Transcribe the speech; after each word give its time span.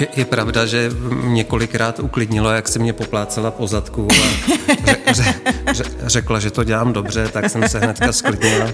Je, 0.00 0.08
je 0.16 0.24
pravda, 0.24 0.66
že 0.66 0.90
několikrát 1.24 2.00
uklidnilo, 2.00 2.50
jak 2.50 2.68
se 2.68 2.78
mě 2.78 2.92
poplácela 2.92 3.50
po 3.50 3.66
zadku 3.66 4.08
a 4.10 4.14
ře, 4.84 4.96
ře, 5.12 5.34
ře, 5.72 5.84
řekla, 6.02 6.40
že 6.40 6.50
to 6.50 6.64
dělám 6.64 6.92
dobře, 6.92 7.28
tak 7.28 7.50
jsem 7.50 7.68
se 7.68 7.78
hnedka 7.78 8.12
sklidnila. 8.12 8.66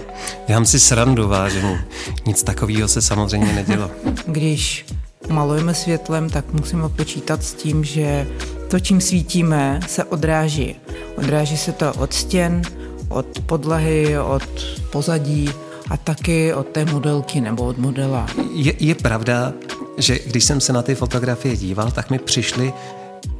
Dělám 0.47 0.65
si 0.65 0.79
srandu, 0.79 1.27
vážení. 1.27 1.77
Nic 2.25 2.43
takového 2.43 2.87
se 2.87 3.01
samozřejmě 3.01 3.53
nedělo. 3.53 3.91
Když 4.25 4.85
malujeme 5.29 5.73
světlem, 5.73 6.29
tak 6.29 6.53
musíme 6.53 6.89
počítat 6.89 7.43
s 7.43 7.53
tím, 7.53 7.83
že 7.83 8.27
to, 8.67 8.79
čím 8.79 9.01
svítíme, 9.01 9.79
se 9.87 10.03
odráží. 10.03 10.75
Odráží 11.15 11.57
se 11.57 11.71
to 11.71 11.93
od 11.93 12.13
stěn, 12.13 12.61
od 13.09 13.39
podlahy, 13.45 14.19
od 14.19 14.43
pozadí 14.91 15.49
a 15.89 15.97
taky 15.97 16.53
od 16.53 16.67
té 16.67 16.85
modelky 16.85 17.41
nebo 17.41 17.63
od 17.63 17.77
modela. 17.77 18.27
Je, 18.53 18.73
je 18.79 18.95
pravda, 18.95 19.53
že 19.97 20.19
když 20.25 20.43
jsem 20.43 20.61
se 20.61 20.73
na 20.73 20.81
ty 20.81 20.95
fotografie 20.95 21.57
díval, 21.57 21.91
tak 21.91 22.09
mi 22.09 22.19
přišly 22.19 22.73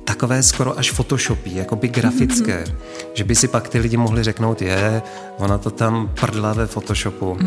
takové 0.04 0.44
skoro 0.44 0.80
až 0.80 0.91
photoshopy, 0.91 1.66
by 1.76 1.88
grafické, 1.88 2.64
mm-hmm. 2.64 2.76
že 3.14 3.23
by 3.23 3.36
si 3.36 3.48
pak 3.48 3.70
ty 3.70 3.80
lidi 3.80 3.98
mohli 3.98 4.23
řeknout, 4.23 4.62
je, 4.62 5.02
ona 5.38 5.58
to 5.58 5.72
tam 5.72 6.12
prdla 6.20 6.54
ve 6.54 6.68
photoshopu. 6.68 7.38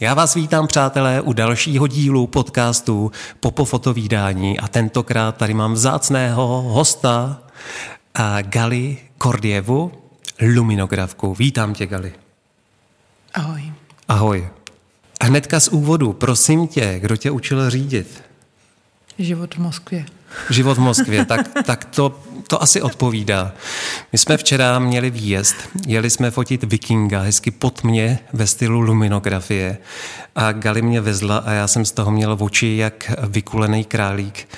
Já 0.00 0.14
vás 0.14 0.34
vítám, 0.34 0.66
přátelé, 0.66 1.20
u 1.20 1.32
dalšího 1.32 1.86
dílu 1.86 2.26
podcastu 2.26 3.10
Popo 3.40 3.64
fotovídání 3.64 4.58
a 4.60 4.68
tentokrát 4.68 5.36
tady 5.36 5.54
mám 5.54 5.72
vzácného 5.72 6.62
hosta 6.62 7.40
Gali 8.42 8.98
Kordievu, 9.18 9.92
luminografku. 10.54 11.34
Vítám 11.34 11.74
tě, 11.74 11.86
Gali. 11.86 12.12
Ahoj. 13.34 13.72
Ahoj. 14.08 14.48
Hnedka 15.22 15.60
z 15.60 15.68
úvodu, 15.68 16.12
prosím 16.12 16.68
tě, 16.68 16.98
kdo 17.00 17.16
tě 17.16 17.30
učil 17.30 17.70
řídit? 17.70 18.22
Život 19.18 19.54
v 19.54 19.58
Moskvě. 19.58 20.06
Život 20.50 20.76
v 20.76 20.80
Moskvě, 20.80 21.24
tak, 21.26 21.48
tak 21.66 21.84
to, 21.84 22.20
to 22.48 22.62
asi 22.62 22.82
odpovídá. 22.82 23.52
My 24.12 24.18
jsme 24.18 24.36
včera 24.36 24.78
měli 24.78 25.10
výjezd, 25.10 25.56
jeli 25.86 26.10
jsme 26.10 26.30
fotit 26.30 26.64
vikinga, 26.64 27.20
hezky 27.20 27.50
pod 27.50 27.84
mě 27.84 28.18
ve 28.32 28.46
stylu 28.46 28.80
luminografie 28.80 29.78
a 30.36 30.52
Gali 30.52 30.82
mě 30.82 31.00
vezla 31.00 31.38
a 31.38 31.50
já 31.50 31.68
jsem 31.68 31.84
z 31.84 31.92
toho 31.92 32.10
měl 32.10 32.36
v 32.36 32.42
oči 32.42 32.76
jak 32.76 33.12
vykulený 33.28 33.84
králík, 33.84 34.48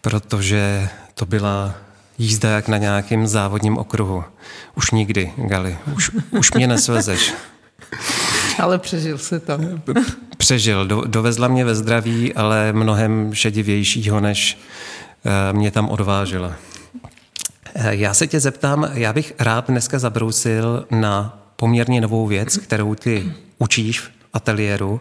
protože 0.00 0.88
to 1.14 1.26
byla 1.26 1.83
jízda 2.18 2.50
jak 2.50 2.68
na 2.68 2.78
nějakém 2.78 3.26
závodním 3.26 3.78
okruhu. 3.78 4.24
Už 4.74 4.90
nikdy, 4.90 5.32
Gali, 5.36 5.78
už, 5.96 6.10
už 6.38 6.52
mě 6.52 6.66
nesvezeš. 6.66 7.32
Ale 8.58 8.78
přežil 8.78 9.18
se 9.18 9.40
to. 9.40 9.58
Přežil, 10.36 10.86
do, 10.86 11.02
dovezla 11.06 11.48
mě 11.48 11.64
ve 11.64 11.74
zdraví, 11.74 12.34
ale 12.34 12.72
mnohem 12.72 13.34
šedivějšího, 13.34 14.20
než 14.20 14.58
uh, 15.24 15.58
mě 15.58 15.70
tam 15.70 15.88
odvážela. 15.88 16.48
Uh, 16.48 17.86
já 17.86 18.14
se 18.14 18.26
tě 18.26 18.40
zeptám, 18.40 18.90
já 18.92 19.12
bych 19.12 19.32
rád 19.38 19.70
dneska 19.70 19.98
zabrousil 19.98 20.86
na 20.90 21.38
poměrně 21.56 22.00
novou 22.00 22.26
věc, 22.26 22.56
kterou 22.56 22.94
ty 22.94 23.32
učíš 23.58 24.00
v 24.00 24.10
ateliéru 24.32 25.00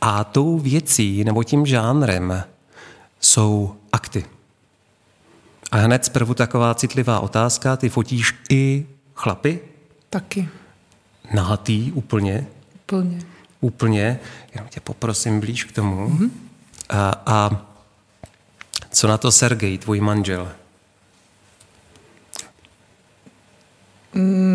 a 0.00 0.24
tou 0.24 0.58
věcí 0.58 1.24
nebo 1.24 1.44
tím 1.44 1.66
žánrem 1.66 2.44
jsou 3.20 3.76
akty. 3.92 4.24
A 5.72 5.76
hned 5.76 6.04
zprvu 6.04 6.34
taková 6.34 6.74
citlivá 6.74 7.20
otázka, 7.20 7.76
ty 7.76 7.88
fotíš 7.88 8.34
i 8.50 8.86
chlapy? 9.14 9.60
Taky. 10.10 10.48
Nahatý 11.34 11.92
úplně? 11.92 12.46
Úplně. 12.74 13.18
Úplně. 13.60 14.20
Jenom 14.54 14.68
tě 14.68 14.80
poprosím 14.80 15.40
blíž 15.40 15.64
k 15.64 15.72
tomu. 15.72 16.08
Mm-hmm. 16.08 16.30
A, 16.88 17.22
a 17.26 17.66
co 18.90 19.08
na 19.08 19.18
to 19.18 19.32
Sergej, 19.32 19.78
tvůj 19.78 20.00
manžel? 20.00 20.52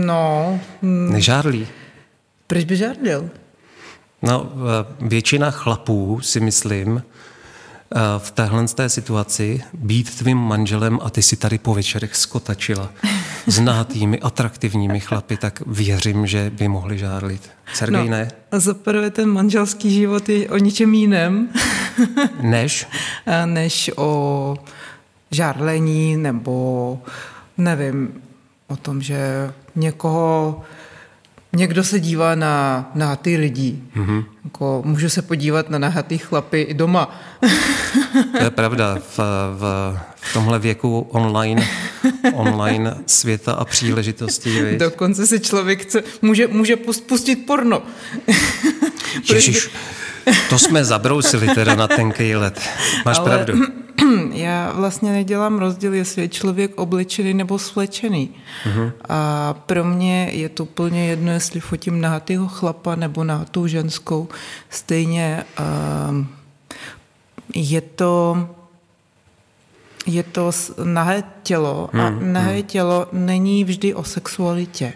No... 0.06 0.60
Mm, 0.82 1.14
Nežárlí? 1.14 1.68
Proč 2.48 2.64
by 2.64 2.78
žárlil? 2.78 3.30
No, 4.22 4.52
většina 5.00 5.52
chlapů 5.52 6.22
si 6.22 6.40
myslím, 6.40 7.04
v 8.18 8.32
téhle 8.32 8.68
té 8.68 8.90
situaci 8.90 9.62
být 9.74 10.18
tvým 10.18 10.38
manželem 10.38 11.00
a 11.04 11.10
ty 11.10 11.22
si 11.22 11.36
tady 11.36 11.58
po 11.58 11.74
večerech 11.74 12.16
skotačila 12.16 12.90
s 13.48 13.60
nahatými, 13.60 14.20
atraktivními 14.20 15.00
chlapy, 15.00 15.38
tak 15.38 15.64
věřím, 15.66 16.28
že 16.28 16.50
by 16.50 16.68
mohli 16.68 16.98
žárlit. 16.98 17.50
Sergej, 17.74 18.06
no, 18.06 18.12
ne? 18.12 18.32
A 18.52 18.60
za 18.60 18.74
prvé 18.74 19.10
ten 19.10 19.30
manželský 19.30 19.94
život 19.94 20.30
je 20.30 20.50
o 20.50 20.58
ničem 20.58 20.94
jiném. 20.94 21.50
Než? 22.42 22.88
Než 23.46 23.92
o 23.96 24.56
žárlení 25.32 26.18
nebo 26.18 27.00
nevím, 27.58 28.22
o 28.68 28.76
tom, 28.76 29.02
že 29.02 29.52
někoho 29.76 30.62
Někdo 31.54 31.84
se 31.84 32.00
dívá 32.00 32.36
na 32.36 32.86
nahatý 32.96 33.38
lidí. 33.38 33.84
Mm-hmm. 33.96 34.26
Jako, 34.44 34.82
můžu 34.86 35.10
se 35.10 35.22
podívat 35.22 35.70
na 35.70 35.78
nahatý 35.78 36.18
chlapy 36.18 36.62
i 36.62 36.74
doma. 36.74 37.20
To 38.38 38.44
je 38.44 38.50
pravda. 38.50 38.98
V, 39.00 39.20
v, 39.58 39.98
v 40.16 40.34
tomhle 40.34 40.60
věku 40.60 41.08
online, 41.12 41.68
online 42.34 42.96
světa 43.06 43.54
a 43.54 43.66
příležitostí. 43.66 44.50
Víš? 44.50 44.78
Dokonce 44.78 45.28
si 45.28 45.40
člověk 45.40 45.82
chce, 45.82 46.04
může, 46.22 46.48
může 46.48 46.76
pustit 47.08 47.36
porno. 47.36 47.84
Ježiš, 49.34 49.70
to 50.50 50.60
jsme 50.60 50.86
zabrousili 50.86 51.48
teda 51.56 51.76
na 51.76 51.88
tenký 51.88 52.36
let. 52.36 52.62
Máš 53.06 53.18
Ale... 53.18 53.30
pravdu. 53.30 53.54
já 54.34 54.72
vlastně 54.76 55.12
nedělám 55.12 55.60
rozdíl, 55.60 55.94
jestli 55.94 56.22
je 56.22 56.28
člověk 56.28 56.80
oblečený 56.80 57.34
nebo 57.34 57.60
svlečený. 57.60 58.30
Uh-huh. 58.66 58.92
A 59.10 59.54
pro 59.54 59.84
mě 59.84 60.30
je 60.32 60.50
to 60.50 60.66
plně 60.66 61.08
jedno, 61.08 61.32
jestli 61.32 61.60
fotím 61.60 62.02
nahatýho 62.02 62.48
chlapa 62.48 62.96
nebo 62.96 63.24
nahatou 63.24 63.68
ženskou. 63.68 64.28
Stejně 64.70 65.44
uh, 65.60 66.26
je 67.56 67.82
to 67.82 68.48
je 70.06 70.24
to 70.24 70.52
nahé 70.84 71.24
tělo 71.44 71.90
a 71.94 72.08
hmm, 72.08 72.34
nahé 72.34 72.54
hmm. 72.54 72.64
tělo 72.64 73.08
není 73.12 73.64
vždy 73.64 73.94
o 73.94 74.04
sexualitě. 74.04 74.94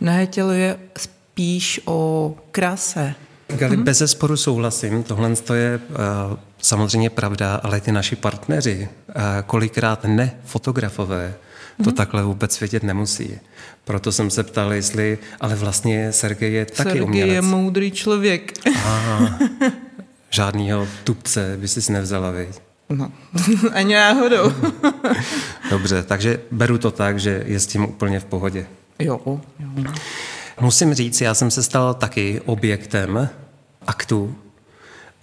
Nahé 0.00 0.26
tělo 0.26 0.52
je 0.52 0.78
spíš 0.98 1.80
o 1.84 2.34
kráse. 2.50 3.14
Gali, 3.48 3.76
hmm. 3.76 3.84
bez 3.84 3.98
zesporu 3.98 4.36
souhlasím. 4.36 5.02
Tohle 5.02 5.30
je 5.54 5.80
uh, 5.90 5.96
samozřejmě 6.64 7.10
pravda, 7.10 7.54
ale 7.54 7.80
ty 7.80 7.92
naši 7.92 8.16
partneři, 8.16 8.88
kolikrát 9.46 10.04
ne 10.04 10.32
fotografové, 10.44 11.34
to 11.76 11.90
hmm. 11.90 11.94
takhle 11.94 12.22
vůbec 12.22 12.60
vědět 12.60 12.82
nemusí. 12.82 13.38
Proto 13.84 14.12
jsem 14.12 14.30
se 14.30 14.42
ptal, 14.42 14.72
jestli, 14.72 15.18
ale 15.40 15.54
vlastně 15.54 16.12
Sergej 16.12 16.52
je 16.52 16.64
taky 16.64 16.76
Sergej 16.76 17.02
umělec. 17.02 17.34
je 17.34 17.42
moudrý 17.42 17.90
člověk. 17.90 18.52
A, 18.84 19.00
žádnýho 20.30 20.88
tupce 21.04 21.56
by 21.60 21.68
si 21.68 21.92
nevzala, 21.92 22.30
viď? 22.30 22.48
No, 22.88 23.12
ani 23.72 23.94
náhodou. 23.94 24.52
Dobře, 25.70 26.02
takže 26.02 26.40
beru 26.50 26.78
to 26.78 26.90
tak, 26.90 27.20
že 27.20 27.42
je 27.46 27.60
s 27.60 27.66
tím 27.66 27.84
úplně 27.84 28.20
v 28.20 28.24
pohodě. 28.24 28.66
Jo, 28.98 29.20
jo. 29.26 29.40
Musím 30.60 30.94
říct, 30.94 31.20
já 31.20 31.34
jsem 31.34 31.50
se 31.50 31.62
stal 31.62 31.94
taky 31.94 32.40
objektem 32.44 33.28
aktu 33.86 34.36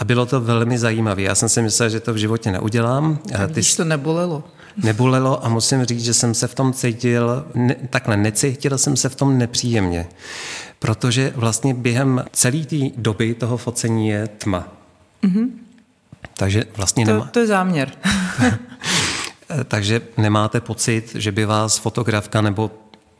a 0.01 0.03
bylo 0.03 0.25
to 0.25 0.41
velmi 0.41 0.79
zajímavé. 0.79 1.22
Já 1.22 1.35
jsem 1.35 1.50
si 1.50 1.62
myslel, 1.62 1.89
že 1.89 2.00
to 2.00 2.13
v 2.13 2.17
životě 2.17 2.51
neudělám. 2.51 3.19
Tak 3.31 3.51
Ty... 3.51 3.62
to 3.78 3.84
nebolelo. 3.84 4.44
Nebolelo 4.84 5.45
a 5.45 5.50
musím 5.50 5.85
říct, 5.85 6.03
že 6.03 6.13
jsem 6.13 6.34
se 6.34 6.47
v 6.47 6.56
tom 6.56 6.73
cítil, 6.73 7.45
ne, 7.56 7.75
takhle 7.89 8.17
necítil 8.17 8.78
jsem 8.78 8.97
se 8.97 9.09
v 9.09 9.16
tom 9.16 9.38
nepříjemně. 9.38 10.07
Protože 10.79 11.34
vlastně 11.35 11.73
během 11.73 12.25
celé 12.31 12.66
té 12.66 12.75
doby 12.97 13.34
toho 13.34 13.58
focení 13.58 14.08
je 14.08 14.28
tma. 14.28 14.67
Mm-hmm. 15.23 15.49
Takže 16.37 16.64
vlastně 16.78 17.05
to, 17.05 17.11
nemá... 17.11 17.25
To 17.25 17.40
je 17.40 17.47
záměr. 17.47 17.91
Takže 19.67 20.02
nemáte 20.17 20.61
pocit, 20.61 21.16
že 21.16 21.31
by 21.31 21.46
vás 21.46 21.78
fotografka 21.78 22.41
nebo 22.41 22.72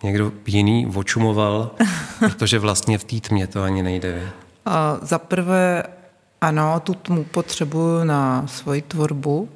někdo 0.04 0.32
jiný 0.46 0.88
očumoval, 0.96 1.72
protože 2.20 2.60
vlastně 2.60 2.98
v 2.98 3.04
té 3.04 3.20
tmě 3.20 3.48
to 3.48 3.64
ani 3.64 3.84
nejde. 3.84 4.30
A 4.66 4.98
za 5.02 5.20
prvé 5.20 5.84
ano, 6.42 6.80
tu 6.80 6.94
tmu 6.94 7.24
potřebuju 7.24 8.04
na 8.04 8.48
svoji 8.48 8.82
tvorbu, 8.82 9.50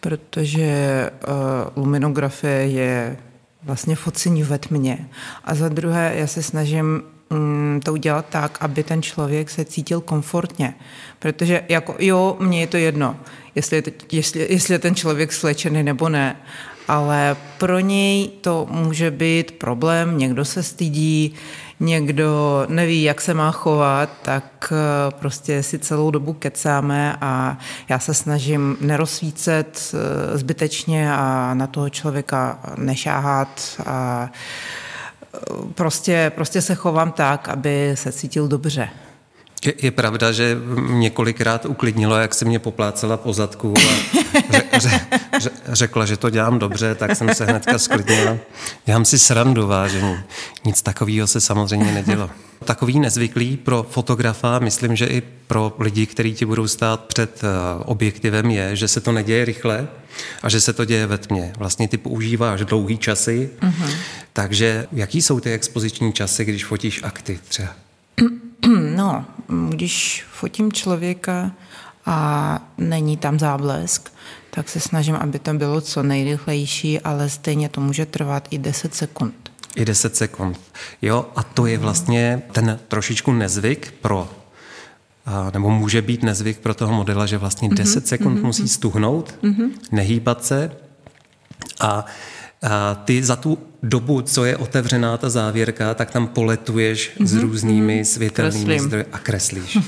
protože 0.00 1.10
uh, 1.28 1.82
luminografie 1.84 2.54
je 2.54 3.16
vlastně 3.62 3.96
focení 3.96 4.42
ve 4.42 4.58
tmě. 4.58 5.08
A 5.44 5.54
za 5.54 5.68
druhé, 5.68 6.12
já 6.14 6.26
se 6.26 6.42
snažím 6.42 7.02
um, 7.28 7.80
to 7.84 7.92
udělat 7.92 8.26
tak, 8.30 8.58
aby 8.60 8.82
ten 8.82 9.02
člověk 9.02 9.50
se 9.50 9.64
cítil 9.64 10.00
komfortně. 10.00 10.74
Protože 11.18 11.64
jako, 11.68 11.96
jo, 11.98 12.36
mně 12.40 12.60
je 12.60 12.66
to 12.66 12.76
jedno, 12.76 13.16
jestli 13.54 13.82
jestli, 14.12 14.46
jestli 14.50 14.74
je 14.74 14.78
ten 14.78 14.94
člověk 14.94 15.32
slečený 15.32 15.82
nebo 15.82 16.08
ne, 16.08 16.36
ale 16.88 17.36
pro 17.58 17.80
něj 17.80 18.28
to 18.40 18.66
může 18.70 19.10
být 19.10 19.50
problém, 19.50 20.18
někdo 20.18 20.44
se 20.44 20.62
stydí, 20.62 21.34
někdo 21.80 22.66
neví, 22.68 23.02
jak 23.02 23.20
se 23.20 23.34
má 23.34 23.50
chovat, 23.50 24.10
tak 24.22 24.72
eh, 24.72 25.10
prostě 25.18 25.62
si 25.62 25.78
celou 25.78 26.10
dobu 26.10 26.32
kecáme 26.32 27.16
a 27.20 27.58
já 27.88 27.98
se 27.98 28.14
snažím 28.14 28.76
nerozsvícet 28.80 29.94
eh, 29.94 30.38
zbytečně 30.38 31.12
a 31.12 31.54
na 31.54 31.66
toho 31.66 31.90
člověka 31.90 32.58
nešáhat 32.76 33.80
a 33.86 34.30
eh, 35.34 35.38
prostě, 35.74 36.32
prostě 36.34 36.62
se 36.62 36.74
chovám 36.74 37.12
tak, 37.12 37.48
aby 37.48 37.92
se 37.94 38.12
cítil 38.12 38.48
dobře. 38.48 38.88
Je, 39.64 39.74
je 39.82 39.90
pravda, 39.90 40.32
že 40.32 40.56
několikrát 40.90 41.66
uklidnilo, 41.66 42.16
jak 42.16 42.34
se 42.34 42.44
mě 42.44 42.58
poplácela 42.58 43.16
po 43.16 43.32
zadku 43.32 43.74
a 43.76 44.16
ře, 44.52 44.62
ře, 44.78 45.00
ře, 45.38 45.50
řekla, 45.68 46.06
že 46.06 46.16
to 46.16 46.30
dělám 46.30 46.58
dobře, 46.58 46.94
tak 46.94 47.16
jsem 47.16 47.34
se 47.34 47.44
hnedka 47.44 47.78
sklidnila. 47.78 48.36
Dělám 48.86 49.04
si 49.04 49.18
srandu, 49.18 49.66
vážení. 49.66 50.16
Nic 50.64 50.82
takového 50.82 51.26
se 51.26 51.40
samozřejmě 51.40 51.92
nedělo. 51.92 52.30
Takový 52.64 53.00
nezvyklý 53.00 53.56
pro 53.56 53.86
fotografa, 53.90 54.58
myslím, 54.58 54.96
že 54.96 55.06
i 55.06 55.22
pro 55.46 55.76
lidi, 55.78 56.06
kteří 56.06 56.34
ti 56.34 56.44
budou 56.46 56.68
stát 56.68 57.00
před 57.00 57.44
eh, 57.44 57.48
objektivem, 57.84 58.50
je, 58.50 58.76
že 58.76 58.88
se 58.88 59.00
to 59.00 59.12
neděje 59.12 59.44
rychle 59.44 59.88
a 60.42 60.48
že 60.48 60.60
se 60.60 60.72
to 60.72 60.84
děje 60.84 61.06
ve 61.06 61.18
tmě. 61.18 61.52
Vlastně 61.58 61.88
ty 61.88 61.96
používáš 61.96 62.64
dlouhý 62.64 62.98
časy, 62.98 63.50
uh-huh. 63.60 63.90
takže 64.32 64.86
jaký 64.92 65.22
jsou 65.22 65.40
ty 65.40 65.52
expoziční 65.52 66.12
časy, 66.12 66.44
když 66.44 66.64
fotíš 66.64 67.02
akty 67.02 67.38
třeba? 67.48 67.68
No, 68.96 69.24
když 69.70 70.24
fotím 70.32 70.72
člověka 70.72 71.52
a 72.06 72.58
není 72.78 73.16
tam 73.16 73.38
záblesk, 73.38 74.12
tak 74.50 74.68
se 74.68 74.80
snažím, 74.80 75.14
aby 75.14 75.38
to 75.38 75.54
bylo 75.54 75.80
co 75.80 76.02
nejrychlejší, 76.02 77.00
ale 77.00 77.30
stejně 77.30 77.68
to 77.68 77.80
může 77.80 78.06
trvat 78.06 78.48
i 78.50 78.58
10 78.58 78.94
sekund. 78.94 79.34
I 79.76 79.84
10 79.84 80.16
sekund. 80.16 80.60
Jo, 81.02 81.26
a 81.36 81.42
to 81.42 81.66
je 81.66 81.78
vlastně 81.78 82.42
ten 82.52 82.78
trošičku 82.88 83.32
nezvyk 83.32 83.94
pro 84.00 84.28
nebo 85.52 85.70
může 85.70 86.02
být 86.02 86.22
nezvyk 86.22 86.58
pro 86.58 86.74
toho 86.74 86.92
modela, 86.92 87.26
že 87.26 87.38
vlastně 87.38 87.68
10 87.68 88.04
mm-hmm, 88.04 88.08
sekund 88.08 88.38
mm-hmm. 88.38 88.46
musí 88.46 88.68
stuhnout, 88.68 89.34
mm-hmm. 89.42 89.70
nehýbat 89.92 90.44
se 90.44 90.72
a 91.80 92.04
a 92.62 92.94
ty 92.94 93.24
za 93.24 93.36
tu 93.36 93.58
dobu, 93.82 94.22
co 94.22 94.44
je 94.44 94.56
otevřená 94.56 95.16
ta 95.16 95.30
závěrka, 95.30 95.94
tak 95.94 96.10
tam 96.10 96.26
poletuješ 96.26 97.10
mm-hmm. 97.10 97.26
s 97.26 97.32
mhm, 97.32 97.42
různými 97.42 98.00
mm-hmm. 98.00 98.12
světelnými 98.12 98.80
zdroji 98.80 99.04
a 99.12 99.18
kreslíš. 99.18 99.78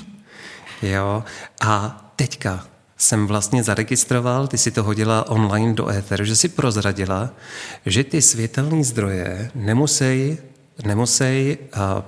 jo. 0.82 1.24
A 1.60 2.04
teďka 2.16 2.66
jsem 2.96 3.26
vlastně 3.26 3.62
zaregistroval, 3.62 4.46
ty 4.46 4.58
si 4.58 4.70
to 4.70 4.82
hodila 4.82 5.28
online 5.28 5.74
do 5.74 5.88
éteru, 5.88 6.24
že 6.24 6.36
si 6.36 6.48
prozradila, 6.48 7.30
že 7.86 8.04
ty 8.04 8.22
světelné 8.22 8.84
zdroje 8.84 9.50
nemusí, 9.54 10.38
nemusí 10.84 11.56
uh, 11.76 12.02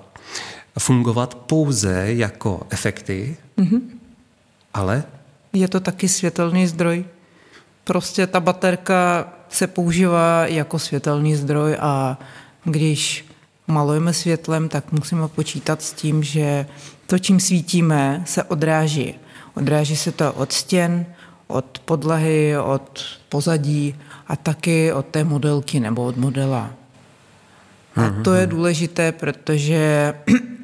fungovat 0.78 1.34
pouze 1.34 2.04
jako 2.06 2.66
efekty, 2.70 3.36
mm-hmm. 3.58 3.80
ale... 4.74 5.04
Je 5.52 5.68
to 5.68 5.80
taky 5.80 6.08
světelný 6.08 6.66
zdroj. 6.66 7.04
Prostě 7.84 8.26
ta 8.26 8.40
baterka 8.40 9.32
se 9.50 9.66
používá 9.66 10.46
jako 10.46 10.78
světelný 10.78 11.36
zdroj 11.36 11.76
a 11.80 12.18
když 12.64 13.24
malujeme 13.66 14.12
světlem, 14.12 14.68
tak 14.68 14.92
musíme 14.92 15.28
počítat 15.28 15.82
s 15.82 15.92
tím, 15.92 16.22
že 16.22 16.66
to, 17.06 17.18
čím 17.18 17.40
svítíme, 17.40 18.22
se 18.26 18.42
odráží. 18.42 19.14
Odráží 19.54 19.96
se 19.96 20.12
to 20.12 20.32
od 20.32 20.52
stěn, 20.52 21.06
od 21.46 21.78
podlahy, 21.84 22.58
od 22.58 23.04
pozadí 23.28 23.94
a 24.26 24.36
taky 24.36 24.92
od 24.92 25.06
té 25.06 25.24
modelky 25.24 25.80
nebo 25.80 26.04
od 26.04 26.16
modela. 26.16 26.70
A 27.96 28.22
to 28.24 28.34
je 28.34 28.46
důležité, 28.46 29.12
protože 29.12 30.14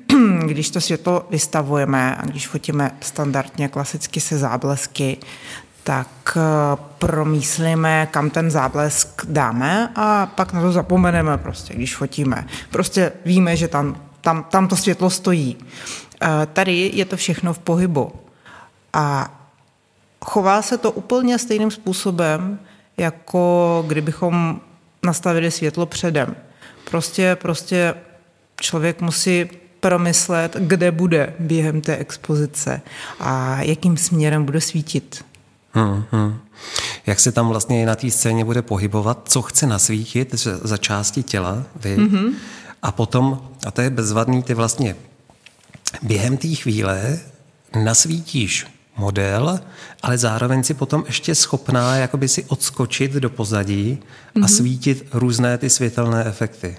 když 0.46 0.70
to 0.70 0.80
světlo 0.80 1.26
vystavujeme 1.30 2.16
a 2.16 2.26
když 2.26 2.48
fotíme 2.48 2.90
standardně 3.00 3.68
klasicky 3.68 4.20
se 4.20 4.38
záblesky, 4.38 5.18
tak 5.86 6.36
eh, 6.36 6.40
promýslíme, 6.98 8.08
kam 8.10 8.30
ten 8.30 8.50
záblesk 8.50 9.26
dáme 9.28 9.92
a 9.94 10.26
pak 10.26 10.52
na 10.52 10.60
to 10.60 10.72
zapomeneme 10.72 11.38
prostě, 11.38 11.74
když 11.74 11.96
fotíme. 11.96 12.46
Prostě 12.70 13.12
víme, 13.24 13.56
že 13.56 13.68
tam, 13.68 13.96
tam, 14.20 14.44
tam 14.44 14.68
to 14.68 14.76
světlo 14.76 15.10
stojí. 15.10 15.56
Eh, 16.22 16.46
tady 16.52 16.90
je 16.94 17.04
to 17.04 17.16
všechno 17.16 17.52
v 17.54 17.58
pohybu. 17.58 18.12
A 18.92 19.30
chová 20.24 20.62
se 20.62 20.78
to 20.78 20.90
úplně 20.90 21.38
stejným 21.38 21.70
způsobem, 21.70 22.58
jako 22.96 23.84
kdybychom 23.86 24.60
nastavili 25.02 25.50
světlo 25.50 25.86
předem. 25.86 26.36
Prostě, 26.90 27.36
prostě 27.36 27.94
člověk 28.60 29.00
musí 29.00 29.48
promyslet, 29.80 30.56
kde 30.58 30.90
bude 30.90 31.34
během 31.38 31.80
té 31.80 31.96
expozice 31.96 32.80
a 33.20 33.62
jakým 33.62 33.96
směrem 33.96 34.44
bude 34.44 34.60
svítit. 34.60 35.24
Hmm, 35.76 36.04
hmm. 36.12 36.38
Jak 37.06 37.20
se 37.20 37.32
tam 37.32 37.48
vlastně 37.48 37.86
na 37.86 37.94
té 37.94 38.10
scéně 38.10 38.44
bude 38.44 38.62
pohybovat, 38.62 39.22
co 39.28 39.42
chce 39.42 39.66
nasvítit 39.66 40.34
za 40.62 40.76
části 40.76 41.22
těla, 41.22 41.64
vy, 41.76 41.96
mm-hmm. 41.96 42.32
a 42.82 42.92
potom, 42.92 43.48
a 43.66 43.70
to 43.70 43.80
je 43.80 43.90
bezvadný, 43.90 44.42
ty 44.42 44.54
vlastně 44.54 44.96
během 46.02 46.36
té 46.36 46.48
chvíle 46.48 47.18
nasvítíš 47.82 48.66
model, 48.96 49.60
ale 50.02 50.18
zároveň 50.18 50.64
si 50.64 50.74
potom 50.74 51.04
ještě 51.06 51.34
schopná 51.34 51.96
jakoby 51.96 52.28
si 52.28 52.44
odskočit 52.44 53.12
do 53.12 53.30
pozadí 53.30 53.98
mm-hmm. 53.98 54.44
a 54.44 54.48
svítit 54.48 55.06
různé 55.12 55.58
ty 55.58 55.70
světelné 55.70 56.24
efekty. 56.24 56.76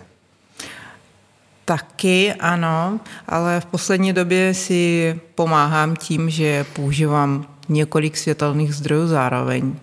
Taky 1.65 2.33
ano, 2.33 2.99
ale 3.27 3.61
v 3.61 3.65
poslední 3.65 4.13
době 4.13 4.53
si 4.53 5.19
pomáhám 5.35 5.95
tím, 5.95 6.29
že 6.29 6.65
používám 6.73 7.56
několik 7.69 8.17
světelných 8.17 8.75
zdrojů 8.75 9.07
zároveň. 9.07 9.75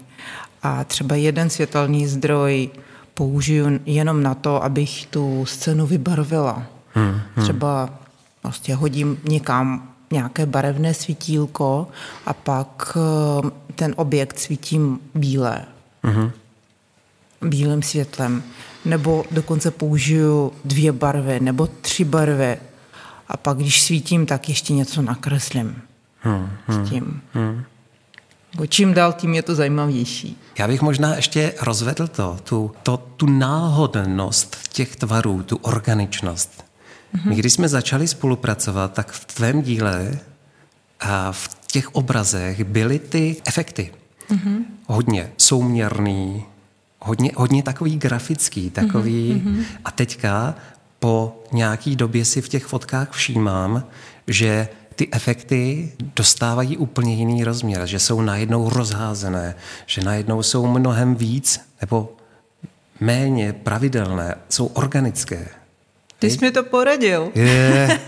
A 0.62 0.84
třeba 0.84 1.16
jeden 1.16 1.50
světelný 1.50 2.06
zdroj 2.06 2.70
použiju 3.14 3.80
jenom 3.86 4.22
na 4.22 4.34
to, 4.34 4.64
abych 4.64 5.06
tu 5.06 5.46
scénu 5.46 5.86
vybarvila. 5.86 6.66
Hmm, 6.94 7.20
hmm. 7.34 7.44
Třeba 7.44 7.90
vlastně 8.42 8.74
hodím 8.74 9.18
někam 9.24 9.88
nějaké 10.12 10.46
barevné 10.46 10.94
svítílko 10.94 11.86
a 12.26 12.32
pak 12.32 12.96
eh, 12.96 13.50
ten 13.74 13.94
objekt 13.96 14.38
svítím 14.38 15.00
bílé. 15.14 15.64
Hmm. 16.02 16.30
Bílým 17.42 17.82
světlem. 17.82 18.42
Nebo 18.84 19.24
dokonce 19.30 19.70
použiju 19.70 20.52
dvě 20.64 20.92
barvy 20.92 21.40
nebo 21.40 21.66
tři 21.66 22.04
barvy. 22.04 22.56
A 23.28 23.36
pak, 23.36 23.56
když 23.56 23.82
svítím, 23.82 24.26
tak 24.26 24.48
ještě 24.48 24.72
něco 24.72 25.02
nakreslím 25.02 25.82
hmm, 26.20 26.50
hmm, 26.66 26.86
s 26.86 26.90
tím. 26.90 27.22
Hmm. 27.32 27.64
Čím 28.68 28.94
dál, 28.94 29.12
tím 29.12 29.34
je 29.34 29.42
to 29.42 29.54
zajímavější. 29.54 30.40
Já 30.58 30.68
bych 30.68 30.82
možná 30.82 31.16
ještě 31.16 31.54
rozvedl 31.60 32.06
to, 32.08 32.38
tu, 32.44 32.72
to, 32.82 32.96
tu 32.96 33.26
náhodnost 33.26 34.56
těch 34.68 34.96
tvarů, 34.96 35.42
tu 35.42 35.56
organičnost. 35.56 36.64
Mm-hmm. 37.14 37.28
My, 37.28 37.36
když 37.36 37.52
jsme 37.52 37.68
začali 37.68 38.08
spolupracovat, 38.08 38.92
tak 38.92 39.12
v 39.12 39.24
tvém 39.24 39.62
díle 39.62 40.18
a 41.00 41.32
v 41.32 41.48
těch 41.66 41.94
obrazech 41.94 42.64
byly 42.64 42.98
ty 42.98 43.36
efekty. 43.44 43.92
Mm-hmm. 44.30 44.64
Hodně 44.86 45.32
souměrný, 45.36 46.44
hodně, 47.00 47.30
hodně 47.36 47.62
takový 47.62 47.96
grafický, 47.96 48.70
takový. 48.70 49.42
Mm-hmm. 49.44 49.64
A 49.84 49.90
teďka 49.90 50.54
po 50.98 51.42
nějaký 51.52 51.96
době 51.96 52.24
si 52.24 52.42
v 52.42 52.48
těch 52.48 52.66
fotkách 52.66 53.10
všímám, 53.12 53.84
že 54.26 54.68
ty 54.96 55.08
efekty 55.12 55.92
dostávají 56.16 56.76
úplně 56.76 57.14
jiný 57.14 57.44
rozměr, 57.44 57.86
že 57.86 57.98
jsou 57.98 58.20
najednou 58.20 58.70
rozházené, 58.70 59.54
že 59.86 60.02
najednou 60.02 60.42
jsou 60.42 60.66
mnohem 60.66 61.14
víc 61.14 61.60
nebo 61.80 62.12
méně 63.00 63.52
pravidelné, 63.52 64.34
jsou 64.48 64.66
organické. 64.66 65.48
Ty 66.18 66.30
jsi 66.30 66.38
mi 66.40 66.50
to 66.50 66.62
poradil. 66.62 67.32
Je. 67.34 68.00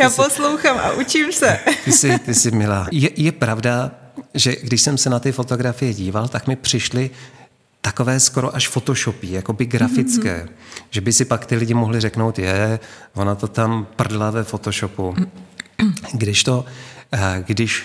Já 0.00 0.10
poslouchám 0.10 0.78
a 0.78 0.92
učím 0.92 1.32
se. 1.32 1.58
ty, 1.84 1.92
jsi, 1.92 2.18
ty 2.18 2.34
jsi 2.34 2.50
milá. 2.50 2.86
Je, 2.92 3.10
je 3.16 3.32
pravda, 3.32 3.90
že 4.34 4.56
když 4.62 4.82
jsem 4.82 4.98
se 4.98 5.10
na 5.10 5.18
ty 5.18 5.32
fotografie 5.32 5.94
díval, 5.94 6.28
tak 6.28 6.46
mi 6.46 6.56
přišly 6.56 7.10
takové 7.88 8.20
skoro 8.20 8.56
až 8.56 8.68
photoshopy, 8.68 9.32
jakoby 9.32 9.66
grafické, 9.66 10.44
mm-hmm. 10.44 10.90
že 10.90 11.00
by 11.00 11.12
si 11.12 11.24
pak 11.24 11.46
ty 11.46 11.56
lidi 11.56 11.74
mohli 11.74 12.00
řeknout, 12.00 12.38
je, 12.38 12.80
ona 13.14 13.34
to 13.34 13.48
tam 13.48 13.86
prdla 13.96 14.30
ve 14.30 14.44
photoshopu. 14.44 15.16
Když 16.12 16.44
to, 16.44 16.64
eh, 17.12 17.44
když 17.46 17.84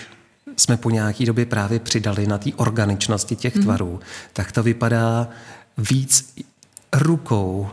jsme 0.56 0.76
po 0.76 0.90
nějaký 0.90 1.24
době 1.24 1.46
právě 1.46 1.80
přidali 1.80 2.26
na 2.26 2.38
té 2.38 2.50
organičnosti 2.56 3.36
těch 3.36 3.56
mm-hmm. 3.56 3.62
tvarů, 3.62 4.00
tak 4.32 4.52
to 4.52 4.62
vypadá 4.62 5.28
víc 5.78 6.34
rukou 6.92 7.68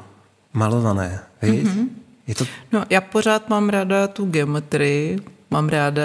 malované. 0.54 1.20
Mm-hmm. 1.44 1.88
Je 2.28 2.36
to... 2.36 2.46
No, 2.72 2.86
já 2.90 3.02
pořád 3.02 3.50
mám 3.50 3.70
ráda 3.70 4.08
tu 4.08 4.26
geometrii, 4.26 5.20
mám 5.50 5.70
ráda 5.70 6.04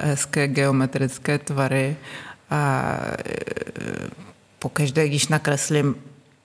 hezké 0.00 0.48
geometrické 0.48 1.38
tvary 1.38 1.96
A 2.50 2.92
pokaždé, 4.58 5.08
když 5.08 5.28
nakreslím 5.28 5.94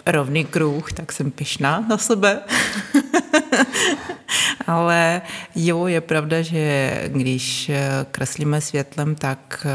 rovný 0.06 0.46
kruh, 0.46 0.94
tak 0.94 1.12
jsem 1.12 1.32
pyšná 1.32 1.86
na 1.90 1.98
sebe. 1.98 2.40
Ale 4.68 5.22
jo, 5.56 5.88
je 5.88 6.02
pravda, 6.02 6.42
že 6.42 6.92
když 7.08 7.72
kreslíme 8.12 8.62
světlem, 8.62 9.16
tak 9.16 9.68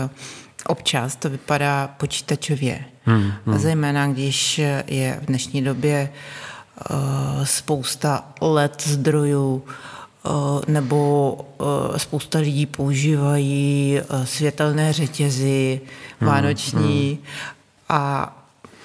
občas 0.66 1.16
to 1.16 1.30
vypadá 1.30 1.88
počítačově. 1.88 2.84
Hmm, 3.04 3.32
hmm. 3.46 3.58
Zejména, 3.58 4.06
když 4.06 4.58
je 4.86 5.18
v 5.22 5.26
dnešní 5.26 5.62
době 5.62 6.08
uh, 6.90 7.44
spousta 7.44 8.24
LED 8.40 8.82
zdrojů, 8.86 9.64
uh, 10.26 10.32
nebo 10.68 11.32
uh, 11.58 11.96
spousta 11.96 12.38
lidí 12.38 12.66
používají 12.66 14.00
světelné 14.24 14.92
řetězy 14.92 15.80
hmm, 16.20 16.30
vánoční 16.30 17.08
hmm. 17.08 17.55
A 17.88 18.32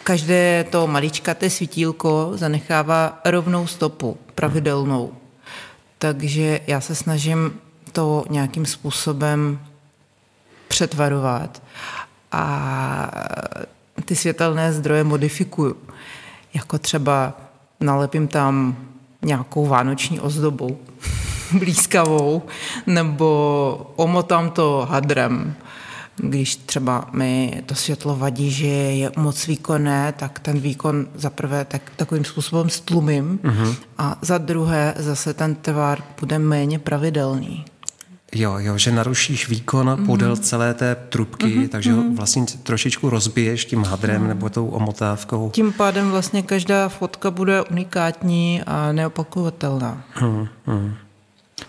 každé 0.04 0.66
to 0.70 0.88
maličkaté 0.88 1.50
svítílko 1.50 2.32
zanechává 2.36 3.20
rovnou 3.26 3.68
stopu, 3.68 4.18
pravidelnou. 4.36 5.14
Takže 5.98 6.60
já 6.68 6.82
se 6.82 6.96
snažím 6.96 7.54
to 7.92 8.26
nějakým 8.30 8.66
způsobem 8.66 9.60
přetvarovat 10.68 11.64
a 12.32 13.12
ty 14.06 14.16
světelné 14.16 14.74
zdroje 14.74 15.04
modifikuju. 15.04 15.78
Jako 16.54 16.78
třeba 16.78 17.34
nalepím 17.80 18.28
tam 18.28 18.78
nějakou 19.22 19.66
vánoční 19.66 20.20
ozdobou 20.20 20.78
blízkavou, 21.60 22.42
nebo 22.88 23.92
omotám 23.96 24.50
to 24.50 24.88
hadrem. 24.90 25.56
Když 26.24 26.56
třeba 26.56 27.10
mi 27.14 27.64
to 27.66 27.76
světlo 27.76 28.16
vadí, 28.16 28.52
že 28.52 28.68
je 28.68 29.12
moc 29.18 29.48
výkonné, 29.48 30.14
tak 30.18 30.40
ten 30.40 30.60
výkon 30.60 31.08
za 31.16 31.30
prvé 31.30 31.66
tak, 31.66 31.92
takovým 31.96 32.26
způsobem 32.26 32.70
stlumím 32.70 33.40
uh-huh. 33.44 33.76
a 33.98 34.18
za 34.22 34.38
druhé 34.38 34.94
zase 34.98 35.34
ten 35.34 35.56
tvar 35.56 36.04
bude 36.20 36.40
méně 36.40 36.80
pravidelný. 36.80 37.66
Jo, 38.36 38.56
jo, 38.58 38.78
že 38.78 38.92
narušíš 38.92 39.50
výkon 39.50 39.88
mm-hmm. 39.88 40.06
podél 40.06 40.36
celé 40.36 40.74
té 40.74 40.96
trubky, 40.96 41.46
mm-hmm. 41.46 41.68
takže 41.68 41.92
ho 41.92 42.02
mhm. 42.02 42.16
vlastně 42.16 42.46
trošičku 42.64 43.10
rozbiješ 43.10 43.66
tím 43.66 43.84
hadrem 43.84 44.24
mm-hmm. 44.24 44.28
nebo 44.28 44.50
tou 44.50 44.68
omotávkou. 44.68 45.50
Tím 45.50 45.74
pádem 45.74 46.12
vlastně 46.12 46.42
každá 46.42 46.90
fotka 46.90 47.32
bude 47.32 47.62
unikátní 47.62 48.62
a 48.66 48.92
neopakovatelná. 48.92 50.04
Mm-hmm. 50.20 50.94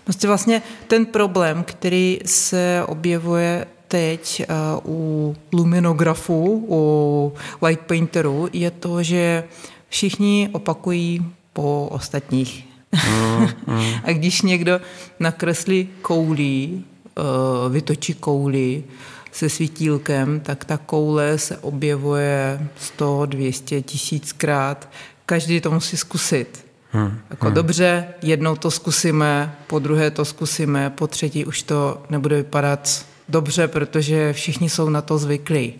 Prostě 0.03 0.27
vlastně 0.27 0.61
ten 0.87 1.05
problém, 1.05 1.63
který 1.63 2.19
se 2.25 2.83
objevuje 2.87 3.65
teď 3.93 4.45
uh, 4.49 4.93
u 4.93 5.35
luminografu, 5.53 6.65
u 6.69 7.33
white 7.61 7.79
painterů, 7.79 8.49
je 8.53 8.71
to, 8.71 9.03
že 9.03 9.43
všichni 9.89 10.49
opakují 10.51 11.25
po 11.53 11.87
ostatních 11.91 12.73
Mm, 13.09 13.47
mm. 13.67 13.93
A 14.03 14.11
když 14.11 14.41
někdo 14.41 14.81
nakreslí 15.19 15.89
koulí, 16.01 16.85
eh, 17.17 17.69
vytočí 17.69 18.13
kouli 18.13 18.83
se 19.31 19.49
svítílkem, 19.49 20.39
tak 20.39 20.65
ta 20.65 20.77
koule 20.77 21.37
se 21.37 21.57
objevuje 21.57 22.67
100, 22.77 23.25
200, 23.25 23.81
tisíckrát. 23.81 24.89
Každý 25.25 25.61
to 25.61 25.71
musí 25.71 25.97
zkusit. 25.97 26.65
Hmm, 26.91 27.19
jako 27.29 27.45
hmm. 27.45 27.55
dobře, 27.55 28.07
jednou 28.21 28.55
to 28.55 28.71
zkusíme, 28.71 29.55
po 29.67 29.79
druhé 29.79 30.11
to 30.11 30.25
zkusíme, 30.25 30.89
po 30.89 31.07
třetí 31.07 31.45
už 31.45 31.63
to 31.63 32.03
nebude 32.09 32.35
vypadat 32.35 33.05
dobře, 33.29 33.67
protože 33.67 34.33
všichni 34.33 34.69
jsou 34.69 34.89
na 34.89 35.01
to 35.01 35.17
zvyklí. 35.17 35.73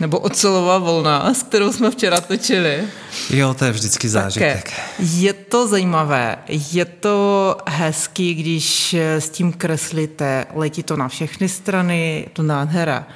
Nebo 0.00 0.18
ocelová 0.18 0.78
volna, 0.78 1.34
s 1.34 1.42
kterou 1.42 1.72
jsme 1.72 1.90
včera 1.90 2.20
točili. 2.20 2.84
Jo, 3.30 3.54
to 3.54 3.64
je 3.64 3.72
vždycky 3.72 4.08
zážitek. 4.08 4.62
Také. 4.62 4.82
Je 4.98 5.32
to 5.32 5.68
zajímavé, 5.68 6.38
je 6.48 6.84
to 6.84 7.56
hezký, 7.68 8.34
když 8.34 8.94
s 8.94 9.30
tím 9.30 9.52
kreslíte, 9.52 10.46
letí 10.54 10.82
to 10.82 10.96
na 10.96 11.08
všechny 11.08 11.48
strany, 11.48 12.20
je 12.24 12.30
to 12.32 12.42
nádhera, 12.42 13.06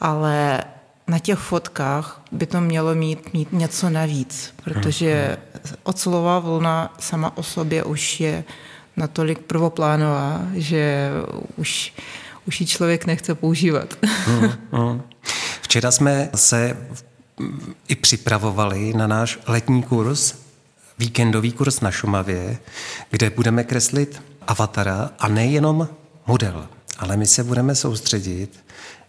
ale 0.00 0.64
na 1.08 1.18
těch 1.18 1.38
fotkách 1.38 2.22
by 2.32 2.46
to 2.46 2.60
mělo 2.60 2.94
mít, 2.94 3.32
mít 3.32 3.52
něco 3.52 3.90
navíc, 3.90 4.54
protože 4.64 5.36
ocelová 5.82 6.38
vlna 6.38 6.94
sama 6.98 7.36
o 7.36 7.42
sobě 7.42 7.84
už 7.84 8.20
je 8.20 8.44
natolik 8.96 9.38
prvoplánová, 9.38 10.40
že 10.54 11.10
už 11.56 11.92
už 12.46 12.60
ji 12.60 12.66
člověk 12.66 13.06
nechce 13.06 13.34
používat. 13.34 13.94
Mm, 14.28 14.52
mm. 14.80 15.02
Včera 15.62 15.90
jsme 15.90 16.30
se 16.34 16.76
i 17.88 17.94
připravovali 17.94 18.94
na 18.94 19.06
náš 19.06 19.38
letní 19.46 19.82
kurz, 19.82 20.34
víkendový 20.98 21.52
kurz 21.52 21.80
na 21.80 21.90
Šumavě, 21.90 22.58
kde 23.10 23.30
budeme 23.30 23.64
kreslit 23.64 24.22
avatara 24.46 25.10
a 25.18 25.28
nejenom 25.28 25.88
model, 26.26 26.68
ale 26.98 27.16
my 27.16 27.26
se 27.26 27.44
budeme 27.44 27.74
soustředit 27.74 28.64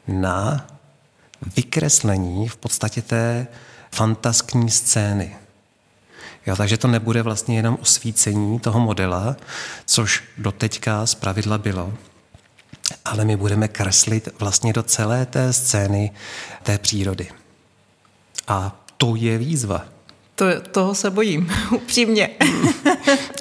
na 0.08 0.68
vykreslení 1.56 2.50
v 2.50 2.56
podstatě 2.56 3.01
té 3.01 3.48
fantaskní 3.92 4.72
scény. 4.72 5.36
Jo, 6.46 6.56
takže 6.56 6.77
to 6.77 6.88
nebude 6.88 7.22
vlastně 7.22 7.56
jenom 7.56 7.77
osvícení 7.82 8.60
toho 8.60 8.80
modela, 8.80 9.36
což 9.86 10.24
doteďka 10.38 11.06
z 11.06 11.15
pravidla 11.15 11.58
bylo, 11.58 11.94
ale 13.05 13.25
my 13.25 13.35
budeme 13.35 13.67
kreslit 13.67 14.29
vlastně 14.39 14.74
do 14.74 14.83
celé 14.83 15.25
té 15.25 15.53
scény 15.53 16.12
té 16.63 16.77
přírody. 16.77 17.27
A 18.47 18.85
to 18.97 19.15
je 19.15 19.38
výzva. 19.38 19.85
To, 20.35 20.45
toho 20.71 20.95
se 20.95 21.09
bojím, 21.09 21.51
upřímně. 21.71 22.29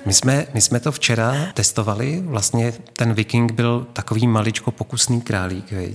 my, 0.06 0.12
jsme, 0.12 0.46
my 0.54 0.60
jsme 0.60 0.80
to 0.80 0.92
včera 0.92 1.36
testovali, 1.54 2.22
vlastně 2.24 2.72
ten 2.92 3.14
viking 3.14 3.52
byl 3.52 3.86
takový 3.92 4.26
maličko 4.26 4.70
pokusný 4.70 5.20
králík. 5.20 5.72
Vej. 5.72 5.94